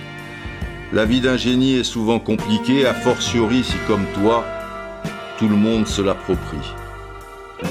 [0.94, 4.46] La vie d'un génie est souvent compliquée, a fortiori si comme toi,
[5.38, 6.72] tout le monde se l'approprie.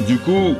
[0.06, 0.54] Du coup,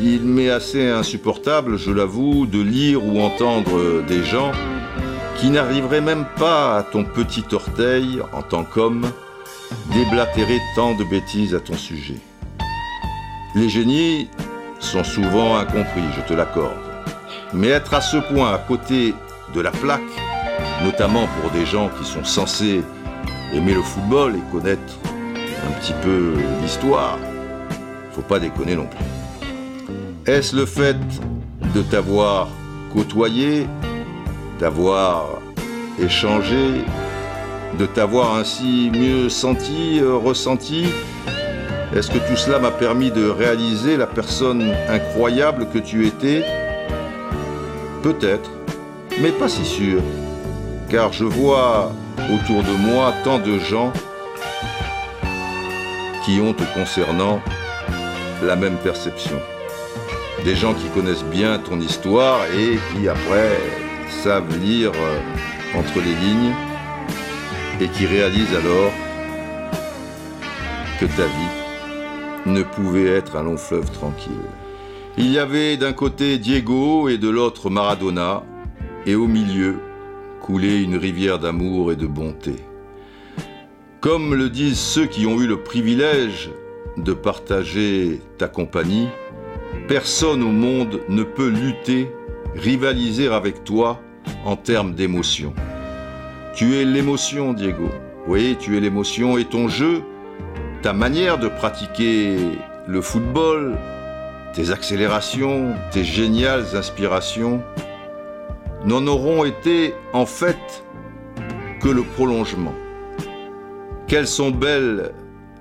[0.00, 4.52] il m'est assez insupportable, je l'avoue, de lire ou entendre des gens
[5.36, 9.10] qui n'arriveraient même pas à ton petit orteil, en tant qu'homme,
[9.92, 12.18] déblatérer tant de bêtises à ton sujet.
[13.54, 14.28] Les génies
[14.78, 16.76] sont souvent incompris, je te l'accorde.
[17.52, 19.12] Mais être à ce point à côté
[19.54, 20.00] de la plaque,
[20.84, 22.82] notamment pour des gens qui sont censés
[23.52, 24.94] aimer le football et connaître
[25.66, 27.18] un petit peu l'histoire,
[28.12, 30.32] faut pas déconner non plus.
[30.32, 30.96] Est-ce le fait
[31.74, 32.48] de t'avoir
[32.92, 33.66] côtoyé,
[34.60, 35.26] d'avoir
[36.00, 36.84] échangé,
[37.78, 40.86] de t'avoir ainsi mieux senti, euh, ressenti
[41.94, 46.44] Est-ce que tout cela m'a permis de réaliser la personne incroyable que tu étais?
[48.04, 48.48] Peut-être,
[49.20, 50.00] mais pas si sûr,
[50.88, 51.92] car je vois
[52.32, 53.92] autour de moi tant de gens
[56.24, 57.40] qui ont te concernant
[58.40, 59.40] la même perception.
[60.44, 63.58] Des gens qui connaissent bien ton histoire et qui après
[64.22, 66.54] savent lire euh, entre les lignes
[67.80, 68.92] et qui réalisent alors
[71.00, 71.59] que ta vie
[72.52, 74.32] ne pouvait être un long fleuve tranquille.
[75.16, 78.42] Il y avait d'un côté Diego et de l'autre Maradona,
[79.06, 79.76] et au milieu
[80.40, 82.56] coulait une rivière d'amour et de bonté.
[84.00, 86.50] Comme le disent ceux qui ont eu le privilège
[86.96, 89.08] de partager ta compagnie,
[89.88, 92.10] personne au monde ne peut lutter,
[92.54, 94.00] rivaliser avec toi
[94.44, 95.52] en termes d'émotion.
[96.54, 97.88] Tu es l'émotion, Diego.
[98.26, 100.02] Oui, tu es l'émotion et ton jeu,
[100.82, 102.36] ta manière de pratiquer
[102.86, 103.76] le football,
[104.54, 107.62] tes accélérations, tes géniales inspirations,
[108.84, 110.84] n'en auront été en fait
[111.80, 112.74] que le prolongement.
[114.06, 115.12] Quelles sont belles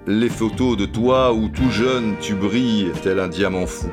[0.07, 3.89] les photos de toi où tout jeune tu brilles tel un diamant fou.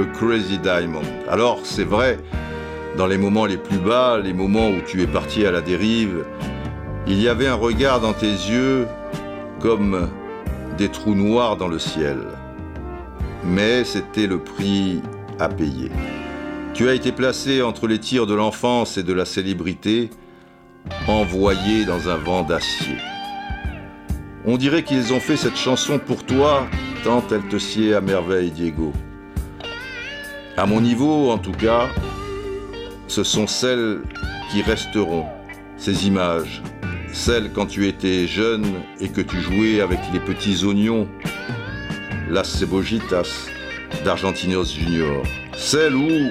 [0.00, 1.02] A crazy diamond.
[1.28, 2.18] Alors c'est vrai,
[2.96, 6.24] dans les moments les plus bas, les moments où tu es parti à la dérive,
[7.06, 8.86] il y avait un regard dans tes yeux
[9.60, 10.08] comme
[10.82, 12.18] des trous noirs dans le ciel.
[13.44, 15.00] Mais c'était le prix
[15.38, 15.92] à payer.
[16.74, 20.10] Tu as été placé entre les tirs de l'enfance et de la célébrité,
[21.06, 22.96] envoyé dans un vent d'acier.
[24.44, 26.66] On dirait qu'ils ont fait cette chanson pour toi,
[27.04, 28.92] tant elle te sied à merveille, Diego.
[30.56, 31.90] À mon niveau, en tout cas,
[33.06, 34.00] ce sont celles
[34.50, 35.26] qui resteront,
[35.76, 36.60] ces images,
[37.12, 38.66] celles quand tu étais jeune
[39.00, 41.06] et que tu jouais avec les petits oignons,
[42.28, 43.48] Las Cebollitas
[44.04, 45.22] d'Argentinos Junior,
[45.54, 46.30] celles où,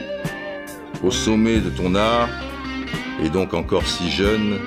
[1.03, 2.29] au sommet de ton art,
[3.23, 4.57] et donc encore si jeune,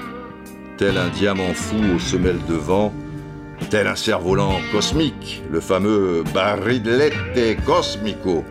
[0.77, 2.93] tel un diamant fou aux semelles de vent,
[3.71, 8.45] tel un cerf-volant cosmique, le fameux Barilette Cosmico,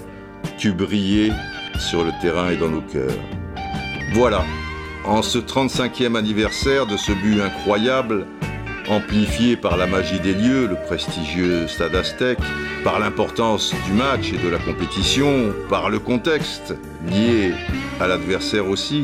[0.58, 1.32] tu brillais
[1.80, 3.12] sur le terrain et dans nos cœurs.
[4.14, 4.44] Voilà,
[5.06, 8.26] en ce 35e anniversaire de ce but incroyable,
[8.90, 12.40] amplifié par la magie des lieux, le prestigieux stade aztèque,
[12.84, 16.76] par l'importance du match et de la compétition, par le contexte
[17.08, 17.54] lié
[18.00, 19.04] à l'adversaire aussi,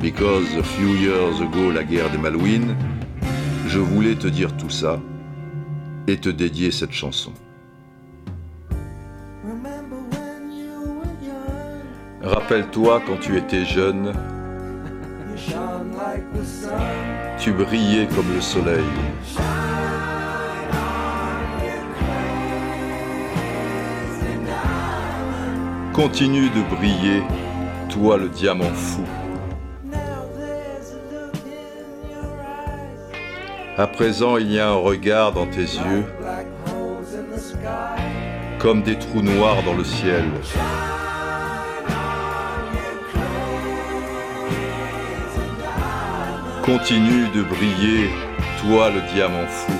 [0.00, 2.76] because a few years ago la guerre des Malouines,
[3.68, 5.00] je voulais te dire tout ça
[6.06, 7.32] et te dédier cette chanson.
[12.22, 14.12] Rappelle-toi quand tu étais jeune,
[17.38, 18.84] tu brillais comme le soleil.
[25.94, 27.22] Continue de briller,
[27.88, 29.04] toi le diamant fou.
[33.76, 36.04] À présent, il y a un regard dans tes yeux,
[38.58, 40.24] comme des trous noirs dans le ciel.
[46.70, 48.10] Continue de briller,
[48.62, 49.72] toi le diamant fou.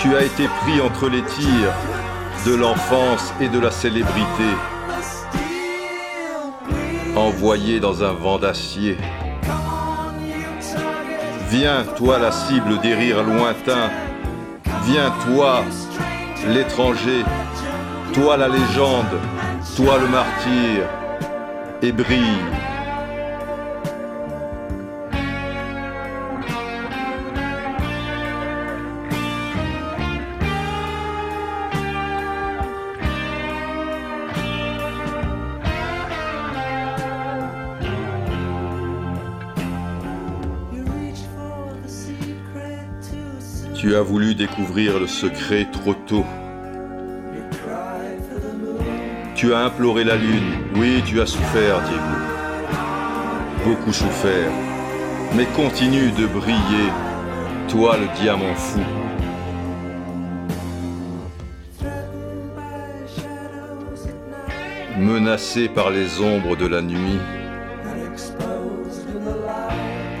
[0.00, 1.72] Tu as été pris entre les tirs
[2.44, 4.50] de l'enfance et de la célébrité,
[7.14, 8.96] envoyé dans un vent d'acier.
[11.48, 13.90] Viens, toi la cible des rires lointains.
[14.82, 15.62] Viens, toi
[16.48, 17.24] l'étranger.
[18.14, 19.16] Toi la légende.
[19.76, 20.88] Toi le martyr.
[21.82, 22.65] Et brille.
[43.78, 46.24] Tu as voulu découvrir le secret trop tôt.
[49.34, 50.54] Tu as imploré la lune.
[50.76, 52.16] Oui, tu as souffert, Diego.
[53.66, 54.50] Beaucoup souffert.
[55.34, 56.90] Mais continue de briller,
[57.68, 58.80] toi le diamant fou.
[64.98, 67.18] Menacé par les ombres de la nuit,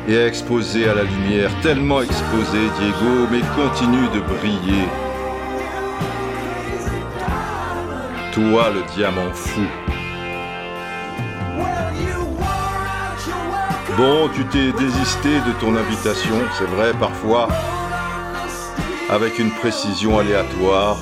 [0.08, 4.88] et exposé à la lumière, tellement exposé, Diego, mais continue de briller.
[8.32, 9.62] Toi, le diamant fou.
[13.96, 17.48] Bon, tu t'es désisté de ton invitation, c'est vrai, parfois,
[19.08, 20.98] avec une précision aléatoire.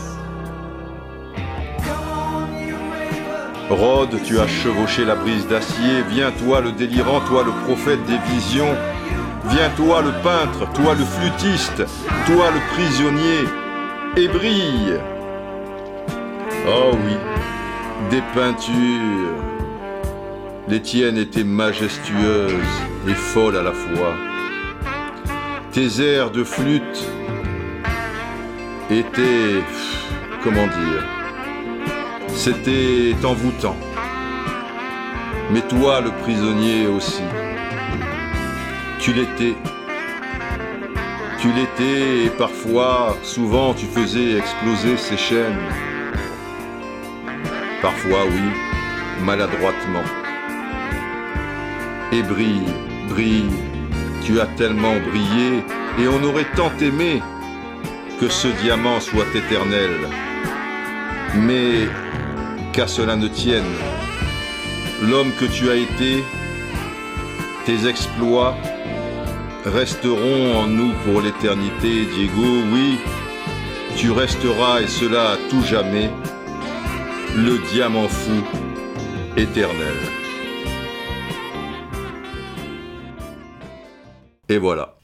[3.69, 8.19] Rode, tu as chevauché la brise d'acier, viens toi le délirant, toi le prophète des
[8.33, 8.77] visions,
[9.47, 11.85] viens toi le peintre, toi le flûtiste,
[12.27, 13.45] toi le prisonnier,
[14.17, 14.99] et brille.
[16.69, 17.17] Oh oui,
[18.11, 19.43] des peintures.
[20.69, 22.53] Les tiennes étaient majestueuses
[23.07, 24.15] et folles à la fois.
[25.73, 27.07] Tes airs de flûte
[28.91, 29.63] étaient,
[30.43, 31.05] comment dire,
[32.35, 33.77] c'était envoûtant.
[35.53, 37.23] Mais toi, le prisonnier aussi,
[39.05, 39.55] tu l'étais.
[41.39, 45.61] Tu l'étais et parfois, souvent, tu faisais exploser ces chaînes.
[47.83, 48.49] Parfois, oui,
[49.23, 50.07] maladroitement.
[52.13, 52.73] Et brille,
[53.11, 53.51] brille,
[54.25, 55.63] tu as tellement brillé
[55.99, 57.21] et on aurait tant aimé
[58.19, 59.91] que ce diamant soit éternel.
[61.37, 61.89] Mais
[62.73, 63.75] qu'à cela ne tienne.
[65.03, 66.25] L'homme que tu as été,
[67.67, 68.57] tes exploits
[69.65, 72.63] resteront en nous pour l'éternité, Diego.
[72.73, 72.99] Oui,
[73.97, 76.11] tu resteras, et cela à tout jamais,
[77.37, 78.43] le diamant fou
[79.37, 79.95] éternel.
[84.49, 84.97] Et voilà.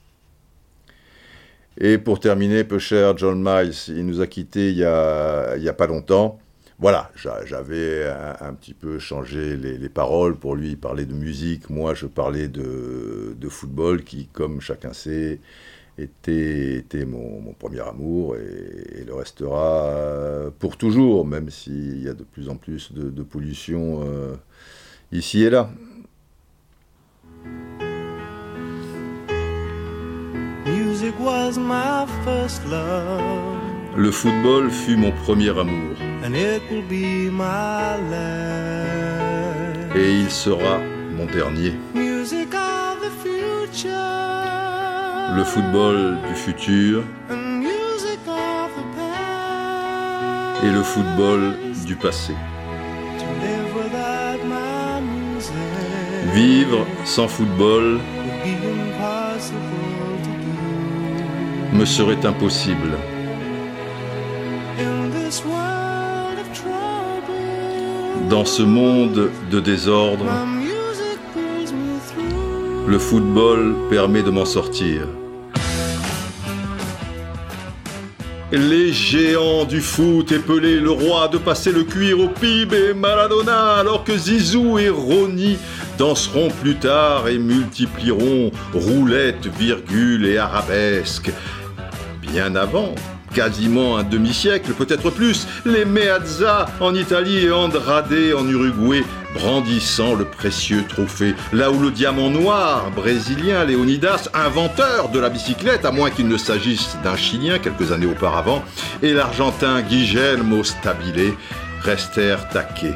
[1.79, 5.73] Et pour terminer, peu cher John Miles, il nous a quittés il n'y a, a
[5.73, 6.39] pas longtemps
[6.81, 8.09] voilà, j'avais
[8.41, 11.69] un, petit peu changé les, paroles pour lui parler de musique.
[11.69, 15.41] Moi, je parlais de, football qui, comme chacun sait,
[15.99, 22.49] était, mon, premier amour et, le restera pour toujours, même s'il y a de plus
[22.49, 24.37] en plus de, pollution euh,
[25.13, 25.71] ici et là.
[30.65, 33.59] Music was my first love.
[33.97, 35.97] Le football fut mon premier amour.
[39.95, 40.79] Et il sera
[41.17, 41.73] mon dernier.
[45.37, 47.05] Le football du futur
[50.63, 51.57] et le football
[51.87, 52.35] du passé.
[56.35, 57.99] Vivre sans football
[61.73, 62.99] me serait impossible.
[68.31, 70.25] Dans ce monde de désordre,
[72.87, 75.09] le football permet de m'en sortir.
[78.53, 83.75] Les géants du foot épelaient le roi de passer le cuir au PIB et Maradona,
[83.75, 85.59] alors que Zizou et Roni
[85.99, 91.33] danseront plus tard et multiplieront roulettes, virgules et arabesques.
[92.23, 92.95] Bien avant,
[93.35, 99.05] quasiment un demi-siècle, peut-être plus, les Meazza en Italie et Andrade en Uruguay,
[99.35, 105.85] brandissant le précieux trophée, là où le diamant noir brésilien Leonidas, inventeur de la bicyclette,
[105.85, 108.65] à moins qu'il ne s'agisse d'un Chilien quelques années auparavant,
[109.03, 111.35] et l'Argentin Guillermo Stabile
[111.83, 112.95] restèrent taqués.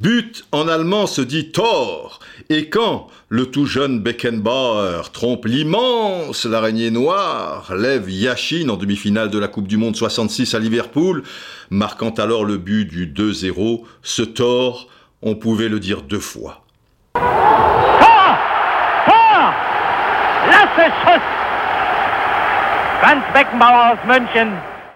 [0.00, 6.90] But en allemand se dit Tor, et quand le tout jeune Beckenbauer trompe l'immense l'araignée
[6.90, 11.22] noire, lève Yashin en demi-finale de la Coupe du Monde 66 à Liverpool,
[11.70, 14.88] marquant alors le but du 2-0, ce Tor,
[15.22, 16.64] on pouvait le dire deux fois.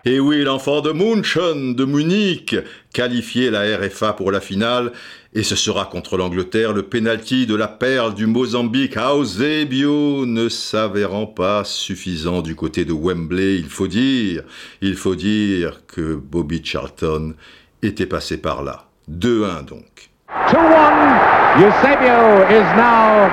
[0.04, 2.56] Et oui, l'enfant de Munchen, de Munich,
[2.92, 4.92] qualifié la RFA pour la finale,
[5.32, 11.26] et ce sera contre l'Angleterre le penalty de la perle du Mozambique, Eusebio, ne s'avérant
[11.26, 14.42] pas suffisant du côté de Wembley, il faut dire,
[14.80, 17.34] il faut dire que Bobby Charlton
[17.82, 18.86] était passé par là.
[19.08, 20.10] 2-1 donc.
[20.48, 23.30] 2-1, Eusebio is now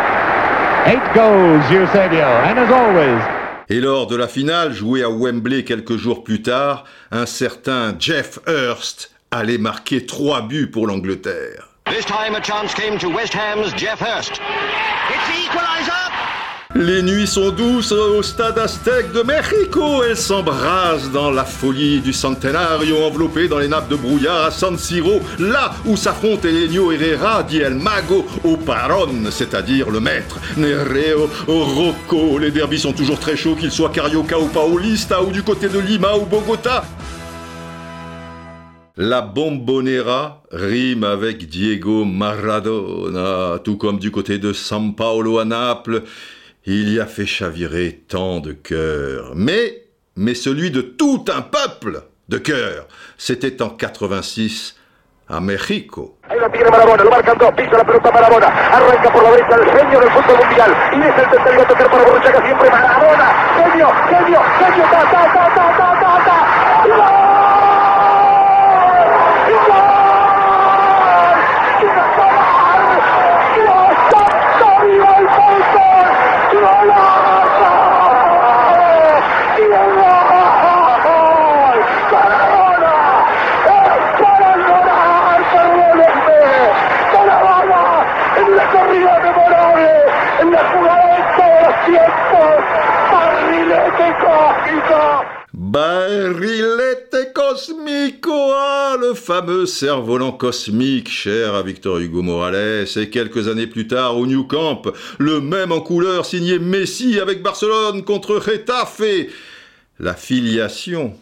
[0.85, 3.38] eight goals, Eusebio, and as always,
[3.69, 8.39] et lors de la finale, jouée à Wembley quelques jours plus tard, un certain Jeff
[8.47, 11.69] Hurst allait marquer trois buts pour l'Angleterre.
[11.85, 14.39] This time a chance came to West Ham's Jeff Hurst.
[16.75, 20.03] Les nuits sont douces au stade aztèque de Mexico.
[20.03, 24.77] Elles s'embrasent dans la folie du centenario enveloppé dans les nappes de brouillard à San
[24.77, 30.39] Siro, là où s'affrontent Elenio Herrera, dit El Mago, au Paron, c'est-à-dire le maître.
[30.57, 35.41] Nereo, Rocco, les derbys sont toujours très chauds, qu'ils soient Carioca ou Paulista, ou du
[35.41, 36.83] côté de Lima ou Bogota.
[38.95, 46.03] La bombonera rime avec Diego Maradona, tout comme du côté de San Paolo à Naples
[46.65, 49.33] il y a fait chavirer tant de cœurs.
[49.35, 49.83] Mais,
[50.15, 52.87] mais celui de tout un peuple de cœur,
[53.17, 54.75] c'était en 86
[55.29, 56.17] a México.
[95.71, 103.67] Barilete Cosmico, ah, le fameux cerf-volant cosmique cher à Victor Hugo Morales, et quelques années
[103.67, 104.81] plus tard au New Camp,
[105.19, 109.29] le même en couleur signé Messi avec Barcelone contre Retafe.
[109.99, 111.13] La filiation,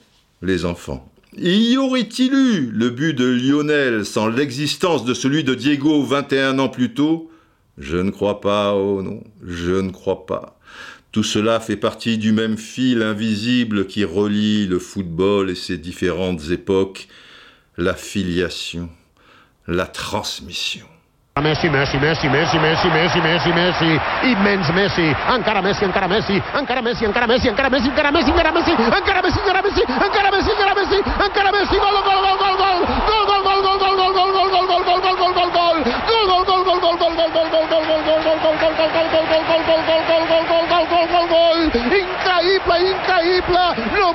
[0.41, 1.11] les enfants.
[1.37, 6.69] Y aurait-il eu le but de Lionel sans l'existence de celui de Diego 21 ans
[6.69, 7.29] plus tôt?
[7.77, 10.56] Je ne crois pas, oh non, je ne crois pas.
[11.11, 16.49] Tout cela fait partie du même fil invisible qui relie le football et ses différentes
[16.51, 17.07] époques,
[17.77, 18.89] la filiation,
[19.67, 20.87] la transmission
[41.27, 43.59] gol, Increïble, increïble!
[43.93, 44.13] No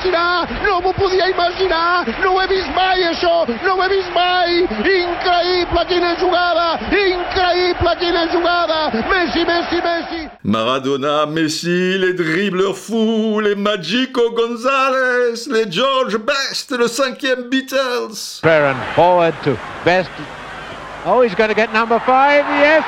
[0.00, 0.48] imaginar!
[0.62, 2.06] No m'ho podia imaginar!
[2.20, 3.46] No ho he vist mai, això!
[3.62, 4.62] No ho he vist mai!
[4.62, 6.78] Increïble, quina jugada!
[6.90, 8.90] Increïble, quina jugada!
[9.08, 10.30] Messi, Messi, Messi!
[10.42, 18.40] Maradona, Messi, les dribbleurs fous, les Magico Gonzalez, les George Best, le cinquième Beatles!
[18.42, 20.10] Ferran forward to Best.
[21.06, 22.84] Oh, he's going to get number five, yes!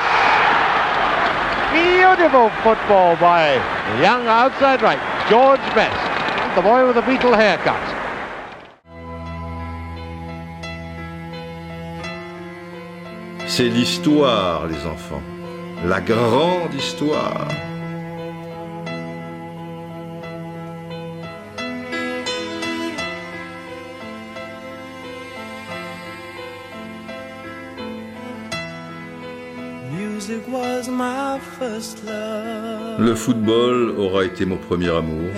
[1.72, 3.54] Beautiful football by
[4.02, 5.96] young outside right, George Best,
[6.54, 7.80] the boy with the beetle haircut.
[13.46, 15.22] C'est l'histoire, les enfants.
[15.86, 17.48] La grande histoire.
[32.98, 35.30] Le football aura été mon premier amour.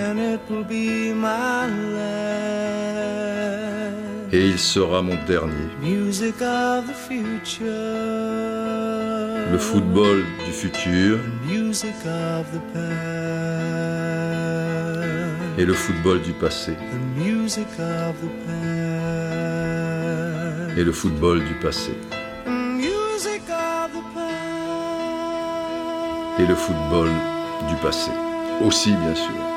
[4.33, 5.69] Et il sera mon dernier.
[9.51, 11.19] Le football du futur.
[15.57, 16.73] Et le football du passé.
[20.77, 21.93] Et le football du passé.
[26.39, 27.09] Et le football
[27.69, 28.11] du passé.
[28.61, 29.54] Aussi, bien sûr.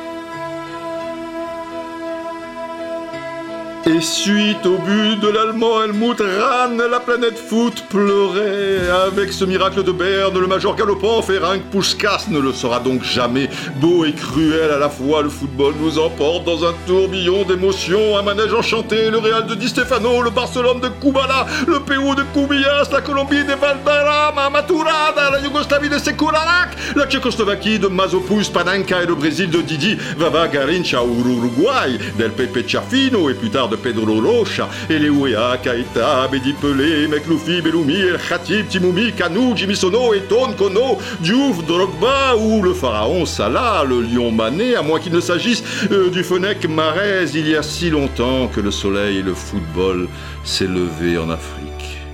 [3.88, 8.90] Et suite au but de l'Allemand Helmut Rahn, la planète foot pleurait.
[9.06, 13.48] Avec ce miracle de Berne, le major galopant Ferenc Puskas ne le sera donc jamais.
[13.76, 18.18] Beau et cruel à la fois, le football nous emporte dans un tourbillon d'émotions.
[18.18, 22.24] Un manège enchanté, le Real de Di Stefano, le Barcelone de Kubala, le Pérou de
[22.34, 29.02] Kubias, la Colombie de Valderrama, Maturada, la Yougoslavie de Sekularak, la Tchécoslovaquie de Mazopus, Panenka
[29.02, 33.70] et le Brésil de Didi, Vava Garincha ou Uruguay, del Pepe Chafino et plus tard
[33.70, 40.12] de Pedro Rocha, Eleuea, Kaita, Bedi Pelé, Mekloufi, Belloumi, El Khatib, Timoumi, Kanou, Jimmy Sono,
[40.14, 45.20] Eton, Kono, Diouf, Drogba ou le pharaon Salah, le lion mané, à moins qu'il ne
[45.20, 49.34] s'agisse euh, du Fenech Marez, il y a si longtemps que le soleil et le
[49.34, 50.08] football
[50.44, 52.07] s'est levé en Afrique.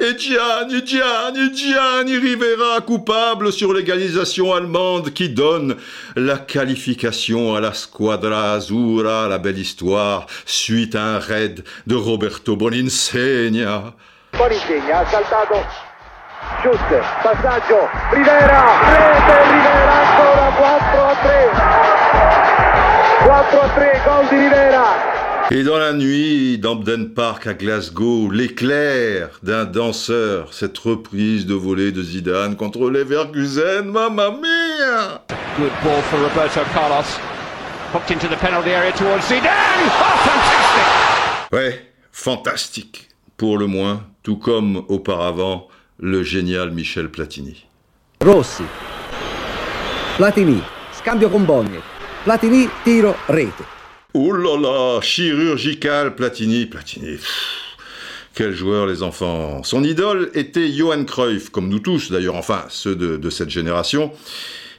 [0.00, 5.76] Et Gianni, Gianni, Gianni Rivera, coupable sur l'égalisation allemande qui donne
[6.16, 12.56] la qualification à la Squadra Azzurra, la belle histoire, suite à un raid de Roberto
[12.56, 13.94] Boninsegna.
[14.36, 15.64] Boninsegna ha saltato,
[16.60, 16.76] shoot,
[17.22, 21.50] passaggio, Rivera, rete, Rivera ancora 4 a 3.
[23.26, 25.13] 4 a 3, gol di Rivera.
[25.50, 31.92] Et dans la nuit d'Ampden Park à Glasgow, l'éclair d'un danseur, cette reprise de volée
[31.92, 35.22] de Zidane contre Leverkusen, mamma mia
[35.58, 37.04] Good ball for Roberto Carlos.
[37.92, 39.84] Hooked into the penalty area towards Zidane.
[39.86, 41.52] Oh, fantastic!
[41.52, 45.68] Ouais, fantastique, pour le moins, tout comme auparavant
[45.98, 47.66] le génial Michel Platini.
[48.24, 48.64] Rossi.
[50.16, 50.62] Platini.
[50.92, 51.78] Scambio con Bogni.
[52.24, 53.73] Platini, tiro, rete.
[54.16, 57.18] Oh là là, chirurgical Platini, Platini.
[58.32, 59.64] quel joueur les enfants.
[59.64, 64.12] Son idole était Johan Cruyff, comme nous tous d'ailleurs, enfin ceux de, cette génération.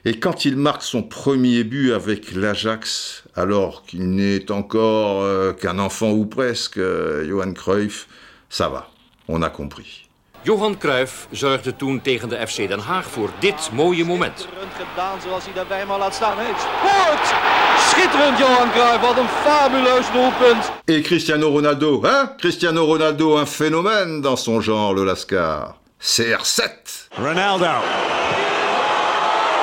[0.06, 5.80] Et quand il marque son premier but avec l'Ajax, alors qu'il n'est encore euh, qu'un
[5.80, 8.08] enfant ou presque, euh, Johan Cruyff,
[8.50, 8.90] ça va,
[9.28, 10.05] on a compris.
[10.46, 14.48] Johan Cruijff zorgde toen tegen de FC Den Haag voor dit mooie moment.
[14.78, 16.38] gedaan zoals hij daarbij maar laat staan.
[16.38, 16.60] heeft.
[16.60, 17.34] Sport!
[17.80, 20.72] Schitterend Johan Cruijff, wat een fabuleus doelpunt.
[20.86, 25.76] Et Cristiano Ronaldo, hein Cristiano Ronaldo, un phénomène dans son genre, le Lascar.
[26.02, 26.62] CR7
[27.10, 27.66] Ronaldo.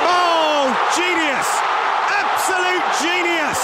[0.05, 1.47] Oh, genius!
[2.23, 3.59] Absolute genius!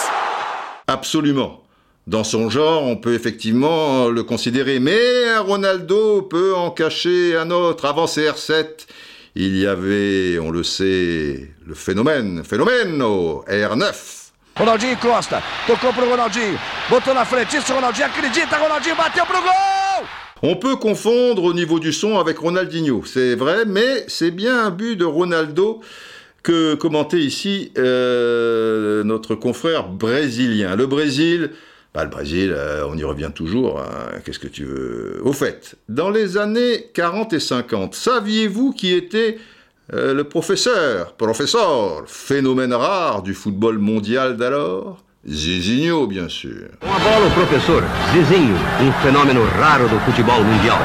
[0.85, 1.68] Absolument.
[2.09, 7.85] Dans son genre, on peut effectivement le considérer, mais Ronaldo peut en cacher un autre.
[7.85, 8.87] Avant CR7,
[9.35, 13.93] il y avait, on le sait, le phénomène, phénomène R9.
[14.55, 16.57] Ronaldinho Costa, tocou pro Ronaldinho,
[16.89, 20.07] botou na frente, isso Ronaldinho acredita, Ronaldinho bateu pro gol!
[20.41, 24.71] On peut confondre au niveau du son avec Ronaldinho, c'est vrai, mais c'est bien un
[24.71, 25.81] but de Ronaldo
[26.41, 30.75] que commentait ici euh, notre confrère brésilien.
[30.75, 31.51] Le Brésil,
[31.93, 33.79] bah, le Brésil, euh, on y revient toujours.
[33.79, 34.19] Hein.
[34.23, 35.21] Qu'est-ce que tu veux?
[35.23, 39.37] Au fait, dans les années 40 et 50, saviez-vous qui était
[39.93, 45.03] euh, le professeur, professeur, phénomène rare du football mondial d'alors?
[45.27, 46.69] Zizinho, bien sûr.
[46.79, 47.83] professeur,
[48.13, 50.77] Zizinho, un phénomène rare du football mondial.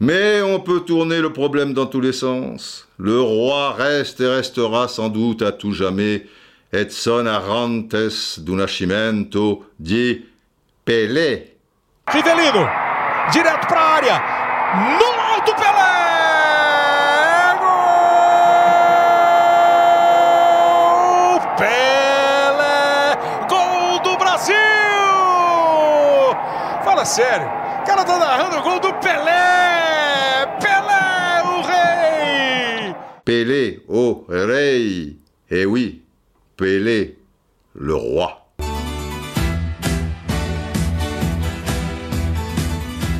[0.00, 2.88] Mais on peut tourner le problème dans tous les sens.
[2.98, 6.26] Le roi reste et restera sans doute à tout jamais
[6.72, 10.24] Edson Arantes do Nascimento di
[10.84, 11.56] Pelé.
[12.08, 12.68] Rivelino,
[13.32, 14.20] direto para a área.
[14.98, 15.92] No alto Pelé!
[21.38, 21.40] Gol!
[21.56, 23.16] Pelé!
[23.48, 24.56] Gol do Brasil!
[26.82, 27.46] Fala sério.
[27.46, 30.48] O cara tá narrando o gol do Pelé!
[30.60, 32.96] Pelé, o rei!
[33.24, 35.16] Pelé, o rei.
[35.48, 36.04] Eh oui,
[36.56, 37.16] Pelé,
[37.76, 38.41] le roi.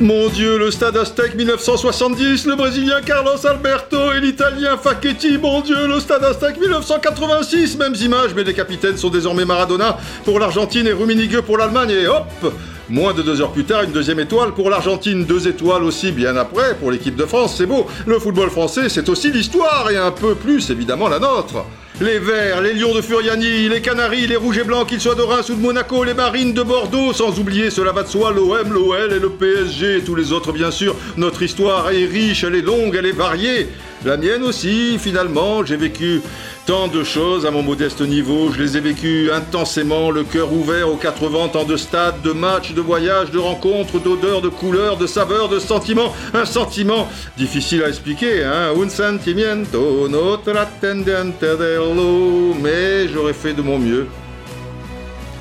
[0.03, 5.37] Mon Dieu, le stade Aztec 1970, le Brésilien Carlos Alberto et l'Italien Facchetti.
[5.37, 10.39] Mon Dieu, le stade Aztec 1986, mêmes images, mais les capitaines sont désormais Maradona pour
[10.39, 11.91] l'Argentine et Rummenigge pour l'Allemagne.
[11.91, 12.53] Et hop
[12.89, 16.35] Moins de deux heures plus tard, une deuxième étoile pour l'Argentine, deux étoiles aussi bien
[16.35, 17.87] après pour l'équipe de France, c'est beau.
[18.05, 21.63] Le football français, c'est aussi l'histoire et un peu plus évidemment la nôtre.
[22.01, 25.21] Les Verts, les Lions de Furiani, les Canaries, les Rouges et Blancs, qu'ils soient de
[25.21, 28.73] Reims ou de Monaco, les Marines de Bordeaux, sans oublier, cela va de soi, l'OM,
[28.73, 30.95] l'OL et le PSG tous les autres bien sûr.
[31.17, 33.67] Notre histoire est riche, elle est longue, elle est variée.
[34.05, 36.21] La mienne aussi, finalement, j'ai vécu
[36.65, 40.89] tant de choses à mon modeste niveau, je les ai vécues intensément, le cœur ouvert
[40.89, 44.97] aux quatre vents, tant de stades, de matchs, de voyages, de rencontres, d'odeurs, de couleurs,
[44.97, 46.13] de saveurs, de sentiments.
[46.33, 47.07] Un sentiment
[47.37, 48.73] difficile à expliquer, hein.
[48.81, 54.07] Un sentimiento, notre attendente dello, mais j'aurais fait de mon mieux.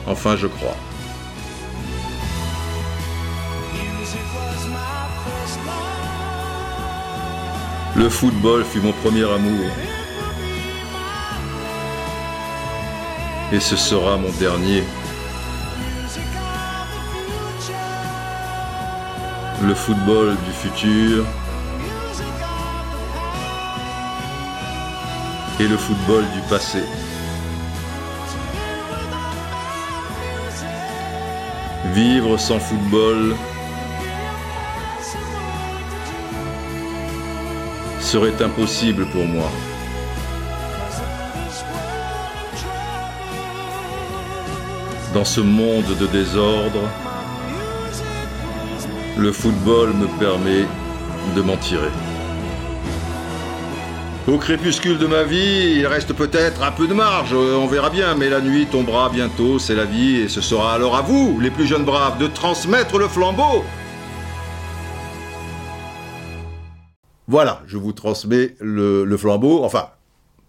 [0.06, 0.76] Enfin, je crois.
[7.94, 9.70] Le football fut mon premier amour.
[13.52, 14.82] Et ce sera mon dernier.
[19.62, 21.26] Le football du futur.
[25.60, 26.82] Et le football du passé.
[31.92, 33.36] Vivre sans football
[38.00, 39.50] serait impossible pour moi.
[45.14, 46.88] Dans ce monde de désordre,
[49.18, 50.66] le football me permet
[51.36, 51.90] de m'en tirer.
[54.26, 58.14] Au crépuscule de ma vie, il reste peut-être un peu de marge, on verra bien,
[58.14, 61.50] mais la nuit tombera bientôt, c'est la vie, et ce sera alors à vous, les
[61.50, 63.64] plus jeunes braves, de transmettre le flambeau
[67.28, 69.88] Voilà, je vous transmets le, flambeau, enfin,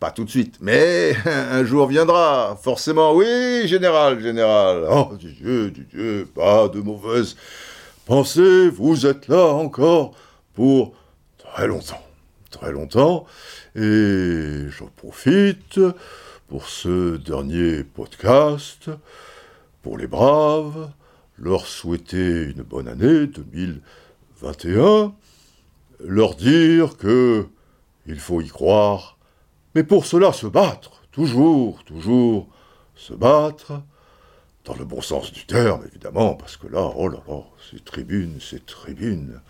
[0.04, 3.16] pas tout de suite, mais un jour viendra, forcément.
[3.16, 4.86] Oui, général, général.
[4.92, 7.38] Oh, Dieu, Dieu, pas de mauvaise
[8.06, 10.14] pensée, vous êtes là encore
[10.56, 10.94] pour
[11.38, 12.04] très longtemps,
[12.52, 13.26] très longtemps,
[13.78, 15.80] et j'en profite
[16.50, 18.90] pour ce dernier podcast,
[19.84, 20.90] pour les braves,
[21.40, 25.14] leur souhaiter une bonne année 2021
[26.06, 27.48] leur dire que
[28.06, 29.12] il faut y croire,
[29.76, 32.48] mais pour cela se battre, toujours, toujours
[32.95, 33.82] se battre,
[34.66, 38.38] dans le bon sens du terme, évidemment, parce que là, oh là là, c'est tribune,
[38.40, 39.41] c'est tribune.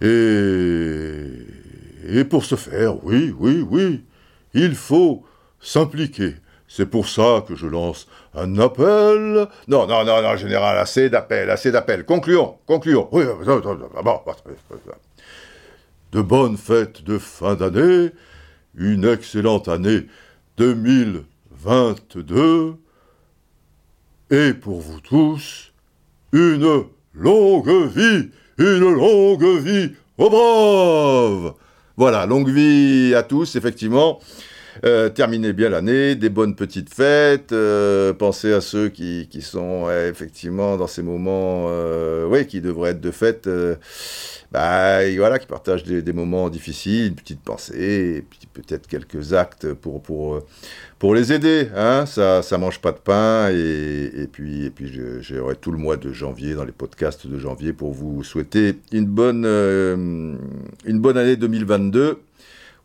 [0.00, 1.28] Et,
[2.08, 4.04] et pour ce faire, oui, oui, oui,
[4.54, 5.24] il faut
[5.60, 6.36] s'impliquer.
[6.68, 9.48] C'est pour ça que je lance un appel.
[9.68, 12.04] Non, non, non, non, général, assez d'appels, assez d'appels.
[12.04, 13.08] Concluons, concluons.
[13.12, 13.24] Oui,
[16.12, 18.10] de bonnes fêtes de fin d'année,
[18.76, 20.06] une excellente année
[20.58, 22.74] 2022,
[24.30, 25.72] et pour vous tous,
[26.32, 26.84] une
[27.14, 29.92] longue vie, une longue vie.
[30.18, 31.54] Aux braves
[31.96, 34.18] Voilà, longue vie à tous, effectivement.
[34.84, 40.76] Euh, terminez bien l'année, des bonnes petites fêtes, euh, pensez à ceux qui, sont effectivement
[40.76, 43.48] dans ces moments euh, qui devraient être de fête
[44.52, 48.24] bah, voilà, qui partagent des, moments difficiles, une petite pensée,
[48.54, 50.42] peut-être quelques actes pour, pour,
[50.98, 51.68] pour les aider.
[51.76, 53.50] Hein ça ne mange pas de pain.
[53.50, 54.90] Et, et puis, et puis
[55.20, 59.06] j'aurai tout le mois de janvier, dans les podcasts de janvier, pour vous souhaiter une
[59.06, 60.36] bonne, euh,
[60.84, 62.20] une bonne année 2022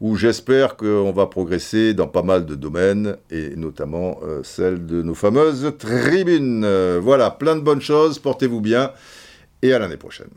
[0.01, 5.01] où j'espère qu'on va progresser dans pas mal de domaines, et notamment euh, celle de
[5.01, 6.65] nos fameuses tribunes.
[6.99, 8.91] voilà, plein de bonnes choses, portez-vous bien,
[9.61, 10.29] et à l'année prochaine.